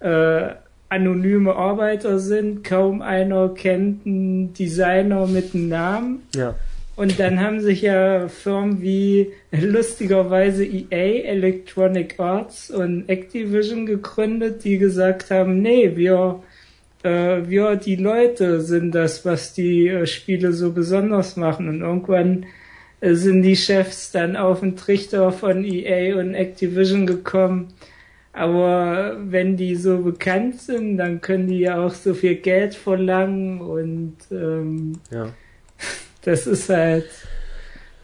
[0.00, 0.50] äh,
[0.88, 2.64] anonyme Arbeiter sind.
[2.64, 6.22] Kaum einer kennt einen Designer mit einem Namen.
[6.34, 6.54] Ja.
[6.96, 14.78] Und dann haben sich ja Firmen wie lustigerweise EA, Electronic Arts und Activision gegründet, die
[14.78, 16.42] gesagt haben, nee, wir,
[17.02, 21.68] äh, wir, die Leute sind das, was die äh, Spiele so besonders machen.
[21.68, 22.46] Und irgendwann
[23.02, 27.74] äh, sind die Chefs dann auf den Trichter von EA und Activision gekommen.
[28.32, 33.60] Aber wenn die so bekannt sind, dann können die ja auch so viel Geld verlangen
[33.60, 35.28] und ähm, ja
[36.26, 37.06] das ist halt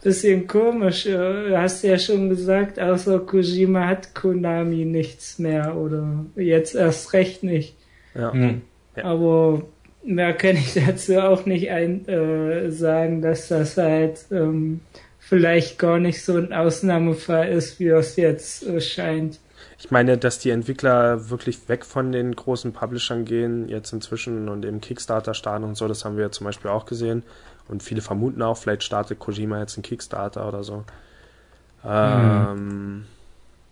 [0.01, 1.03] bisschen komisch.
[1.03, 7.43] Du hast ja schon gesagt, außer Kojima hat Konami nichts mehr oder jetzt erst recht
[7.43, 7.75] nicht.
[8.15, 8.33] Ja.
[8.33, 8.61] Mhm.
[8.95, 9.03] ja.
[9.05, 9.63] Aber
[10.03, 14.81] mehr kann ich dazu auch nicht ein, äh, sagen, dass das halt ähm,
[15.19, 19.39] vielleicht gar nicht so ein Ausnahmefall ist, wie es jetzt äh, scheint.
[19.79, 24.63] Ich meine, dass die Entwickler wirklich weg von den großen Publishern gehen, jetzt inzwischen und
[24.63, 27.23] im Kickstarter starten und so, das haben wir zum Beispiel auch gesehen.
[27.67, 30.83] Und viele vermuten auch, vielleicht startet Kojima jetzt einen Kickstarter oder so.
[31.85, 33.05] Ähm,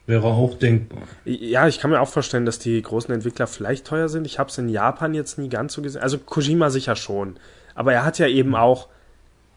[0.06, 1.04] Wäre auch denkbar.
[1.26, 4.26] Ja, ich kann mir auch vorstellen, dass die großen Entwickler vielleicht teuer sind.
[4.26, 6.02] Ich habe es in Japan jetzt nie ganz so gesehen.
[6.02, 7.38] Also Kojima sicher schon.
[7.76, 8.88] Aber er hat ja eben auch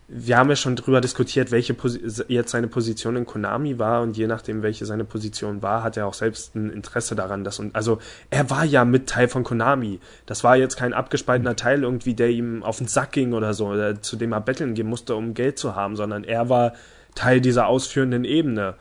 [0.07, 4.17] wir haben ja schon drüber diskutiert, welche Posi jetzt seine Position in Konami war und
[4.17, 7.75] je nachdem, welche seine Position war, hat er auch selbst ein Interesse daran, dass und
[7.75, 7.99] also
[8.29, 10.01] er war ja mit Teil von Konami.
[10.27, 13.69] Das war jetzt kein abgespaltener Teil irgendwie, der ihm auf den Sack ging oder so,
[13.69, 16.75] oder zu dem er betteln gehen musste, um Geld zu haben, sondern er war
[17.15, 18.75] Teil dieser ausführenden Ebene.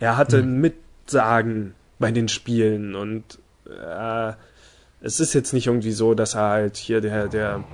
[0.00, 0.60] Er hatte mhm.
[0.60, 4.32] Mitsagen bei den Spielen und äh,
[5.00, 7.64] es ist jetzt nicht irgendwie so, dass er halt hier der der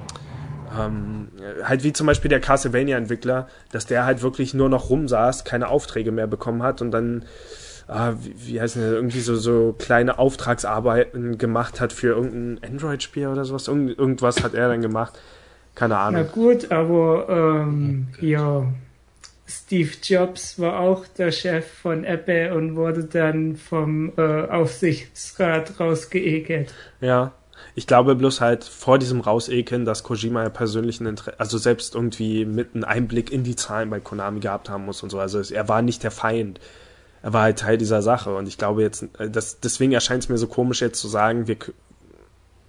[0.78, 1.28] ähm,
[1.62, 6.12] halt wie zum Beispiel der Castlevania-Entwickler, dass der halt wirklich nur noch rumsaß, keine Aufträge
[6.12, 7.24] mehr bekommen hat und dann
[7.88, 13.28] äh, wie, wie heißt das, irgendwie so, so kleine Auftragsarbeiten gemacht hat für irgendein Android-Spiel
[13.28, 13.68] oder sowas.
[13.68, 15.18] Irgend, irgendwas hat er dann gemacht.
[15.74, 16.22] Keine Ahnung.
[16.22, 18.64] Na gut, aber ähm, ja,
[19.46, 26.72] Steve Jobs war auch der Chef von Apple und wurde dann vom äh, Aufsichtsrat rausgeekelt.
[27.00, 27.32] Ja,
[27.74, 32.44] ich glaube bloß halt vor diesem Rausekeln, dass Kojima ja persönlichen Interesse, also selbst irgendwie
[32.44, 35.18] mit einem Einblick in die Zahlen bei Konami gehabt haben muss und so.
[35.18, 36.60] Also er war nicht der Feind.
[37.22, 38.34] Er war halt Teil dieser Sache.
[38.34, 41.48] Und ich glaube jetzt, äh, das, deswegen erscheint es mir so komisch jetzt zu sagen,
[41.48, 41.56] wir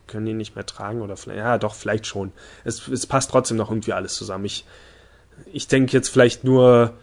[0.08, 2.32] können ihn nicht mehr tragen oder vielleicht, ja doch, vielleicht schon.
[2.64, 4.46] Es, es passt trotzdem noch irgendwie alles zusammen.
[4.46, 4.66] Ich,
[5.52, 6.94] ich denke jetzt vielleicht nur,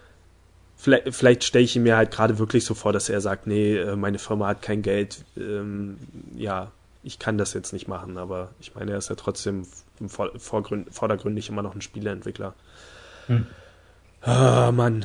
[0.77, 3.77] vielleicht, vielleicht stelle ich ihn mir halt gerade wirklich so vor, dass er sagt, nee,
[3.77, 5.99] äh, meine Firma hat kein Geld, ähm,
[6.35, 6.73] ja,
[7.03, 9.67] ich kann das jetzt nicht machen, aber ich meine, er ist ja trotzdem
[10.09, 12.55] vordergründig immer noch ein Spieleentwickler.
[13.27, 13.47] Hm.
[14.21, 15.05] Ah, Mann.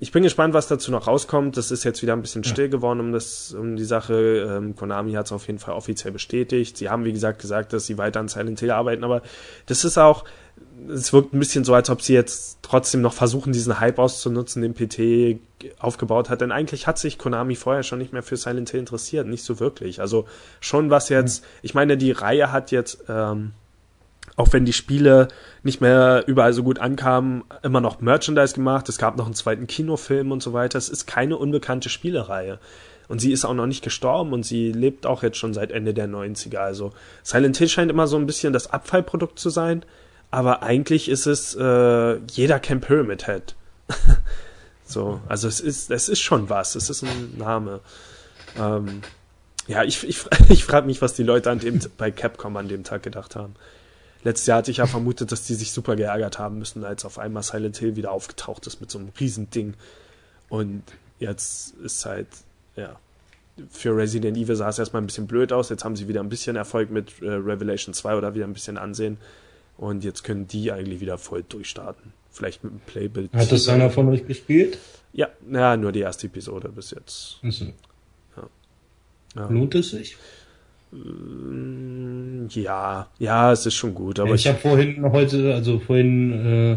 [0.00, 1.56] Ich bin gespannt, was dazu noch rauskommt.
[1.56, 4.58] Das ist jetzt wieder ein bisschen still geworden um das, um die Sache.
[4.58, 6.76] Ähm, Konami hat es auf jeden Fall offiziell bestätigt.
[6.76, 9.22] Sie haben, wie gesagt, gesagt, dass sie weiter an Silent Hill arbeiten, aber
[9.66, 10.24] das ist auch,
[10.88, 14.62] es wirkt ein bisschen so, als ob sie jetzt trotzdem noch versuchen, diesen Hype auszunutzen,
[14.62, 15.40] den PT
[15.78, 16.40] aufgebaut hat.
[16.40, 19.60] Denn eigentlich hat sich Konami vorher schon nicht mehr für Silent Hill interessiert, nicht so
[19.60, 20.00] wirklich.
[20.00, 20.26] Also
[20.60, 21.48] schon was jetzt, mhm.
[21.62, 23.52] ich meine, die Reihe hat jetzt, ähm,
[24.36, 25.28] auch wenn die Spiele
[25.62, 28.88] nicht mehr überall so gut ankamen, immer noch Merchandise gemacht.
[28.88, 30.78] Es gab noch einen zweiten Kinofilm und so weiter.
[30.78, 32.58] Es ist keine unbekannte Spielereihe.
[33.06, 35.94] Und sie ist auch noch nicht gestorben und sie lebt auch jetzt schon seit Ende
[35.94, 36.56] der 90er.
[36.56, 39.84] Also Silent Hill scheint immer so ein bisschen das Abfallprodukt zu sein,
[40.30, 43.54] aber eigentlich ist es, äh, jeder kennt Pyramid Head.
[44.86, 47.80] so, also es ist, es ist schon was, es ist ein Name.
[48.58, 49.02] Ähm,
[49.66, 52.84] ja, ich, ich, ich frage mich, was die Leute an dem, bei Capcom an dem
[52.84, 53.54] Tag gedacht haben.
[54.24, 57.18] Letztes Jahr hatte ich ja vermutet, dass die sich super geärgert haben müssen, als auf
[57.18, 59.74] einmal Silent Hill wieder aufgetaucht ist mit so einem Riesending.
[60.48, 60.82] Und
[61.18, 62.28] jetzt ist halt,
[62.74, 62.98] ja,
[63.70, 65.68] für Resident Evil sah es erstmal ein bisschen blöd aus.
[65.68, 68.78] Jetzt haben sie wieder ein bisschen Erfolg mit äh, Revelation 2 oder wieder ein bisschen
[68.78, 69.18] Ansehen.
[69.76, 72.12] Und jetzt können die eigentlich wieder voll durchstarten.
[72.30, 73.32] Vielleicht mit einem Playbild.
[73.32, 74.78] Hat das einer von euch gespielt?
[75.12, 77.38] Ja, ja, nur die erste Episode bis jetzt.
[77.42, 77.66] Also.
[78.36, 78.48] Ja.
[79.36, 79.48] Ja.
[79.48, 80.16] Lohnt es sich?
[82.50, 84.20] Ja, ja, es ist schon gut.
[84.20, 86.76] Aber ich, ich habe vorhin heute, also vorhin äh,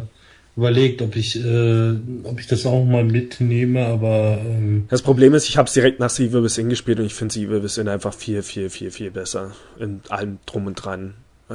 [0.58, 5.48] überlegt, ob ich, äh, ob ich das auch mal mitnehme, aber ähm, das Problem ist,
[5.48, 8.42] ich habe es direkt nach Evil Within gespielt und ich finde Evil Within einfach viel,
[8.42, 11.14] viel, viel, viel besser in allem drum und dran.
[11.50, 11.54] Äh,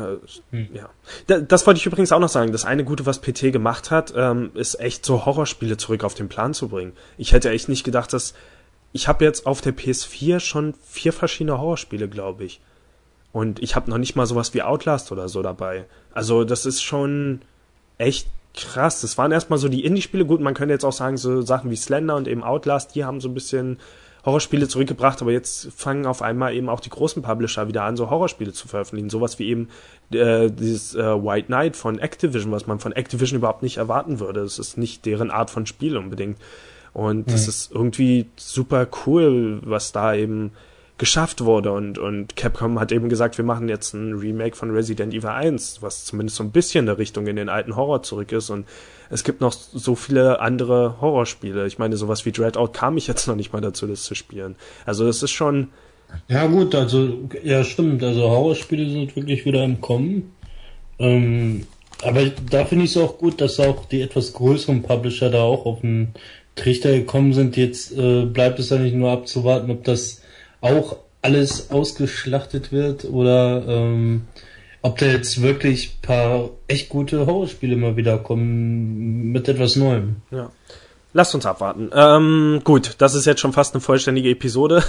[0.50, 0.68] hm.
[0.72, 0.88] Ja,
[1.26, 2.52] das, das wollte ich übrigens auch noch sagen.
[2.52, 6.28] Das eine Gute, was PT gemacht hat, ähm, ist echt so Horrorspiele zurück auf den
[6.28, 6.92] Plan zu bringen.
[7.18, 8.34] Ich hätte echt nicht gedacht, dass
[8.92, 12.60] ich habe jetzt auf der PS4 schon vier verschiedene Horrorspiele, glaube ich.
[13.32, 15.86] Und ich habe noch nicht mal sowas wie Outlast oder so dabei.
[16.12, 17.40] Also das ist schon
[17.96, 19.00] echt krass.
[19.00, 20.26] Das waren erstmal so die Indie-Spiele.
[20.26, 23.22] Gut, man könnte jetzt auch sagen, so Sachen wie Slender und eben Outlast, die haben
[23.22, 23.78] so ein bisschen
[24.24, 28.08] Horrorspiele zurückgebracht, aber jetzt fangen auf einmal eben auch die großen Publisher wieder an, so
[28.08, 29.10] Horrorspiele zu veröffentlichen.
[29.10, 29.68] Sowas wie eben
[30.12, 34.40] äh, dieses äh, White Knight von Activision, was man von Activision überhaupt nicht erwarten würde.
[34.40, 36.38] Es ist nicht deren Art von Spiel unbedingt.
[36.94, 37.32] Und mhm.
[37.32, 40.52] das ist irgendwie super cool, was da eben
[40.98, 41.72] geschafft wurde.
[41.72, 45.82] Und, und Capcom hat eben gesagt, wir machen jetzt ein Remake von Resident Evil 1,
[45.82, 48.50] was zumindest so ein bisschen in der Richtung in den alten Horror zurück ist.
[48.50, 48.66] Und
[49.10, 51.66] es gibt noch so viele andere Horrorspiele.
[51.66, 54.54] Ich meine, sowas wie Dreadout kam ich jetzt noch nicht mal dazu, das zu spielen.
[54.86, 55.70] Also das ist schon.
[56.28, 60.32] Ja gut, also ja stimmt, also Horrorspiele sind wirklich wieder im Kommen.
[60.98, 61.66] Ähm,
[62.02, 65.66] aber da finde ich es auch gut, dass auch die etwas größeren Publisher da auch
[65.66, 66.14] auf den
[66.54, 67.56] Trichter gekommen sind.
[67.56, 70.22] Jetzt äh, bleibt es eigentlich nur abzuwarten, ob das
[70.60, 74.22] auch alles ausgeschlachtet wird oder ähm,
[74.82, 80.16] ob da jetzt wirklich paar echt gute Horrorspiele mal wieder kommen mit etwas Neuem.
[80.30, 80.50] Ja.
[81.14, 81.90] Lasst uns abwarten.
[81.94, 84.82] Ähm, gut, das ist jetzt schon fast eine vollständige Episode.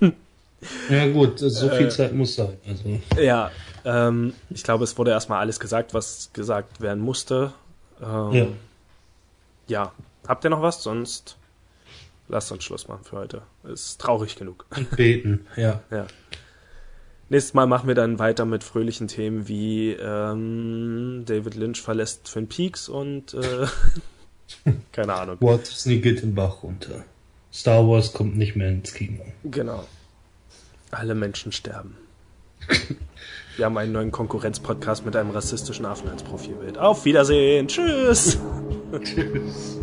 [0.90, 2.56] ja gut, so viel äh, Zeit muss sein.
[2.68, 3.00] Also.
[3.20, 3.50] Ja,
[3.84, 7.52] ähm, ich glaube, es wurde erstmal alles gesagt, was gesagt werden musste.
[8.02, 8.46] Ähm, ja.
[9.68, 9.92] Ja,
[10.30, 10.80] Habt ihr noch was?
[10.80, 11.36] Sonst
[12.28, 13.42] lasst uns Schluss machen für heute.
[13.64, 14.64] Ist traurig genug.
[14.70, 15.82] Und beten, ja.
[15.90, 16.06] ja.
[17.30, 22.46] Nächstes Mal machen wir dann weiter mit fröhlichen Themen wie ähm, David Lynch verlässt Twin
[22.46, 23.66] Peaks und äh,
[24.92, 25.36] keine Ahnung.
[25.40, 27.04] Walt Disney geht den Bach runter.
[27.52, 29.24] Star Wars kommt nicht mehr ins Kino.
[29.42, 29.84] Genau.
[30.92, 31.96] Alle Menschen sterben.
[33.56, 36.78] Wir haben einen neuen Konkurrenzpodcast mit einem rassistischen Affen als Profilbild.
[36.78, 37.66] Auf Wiedersehen.
[37.66, 38.38] Tschüss.
[39.02, 39.78] Tschüss.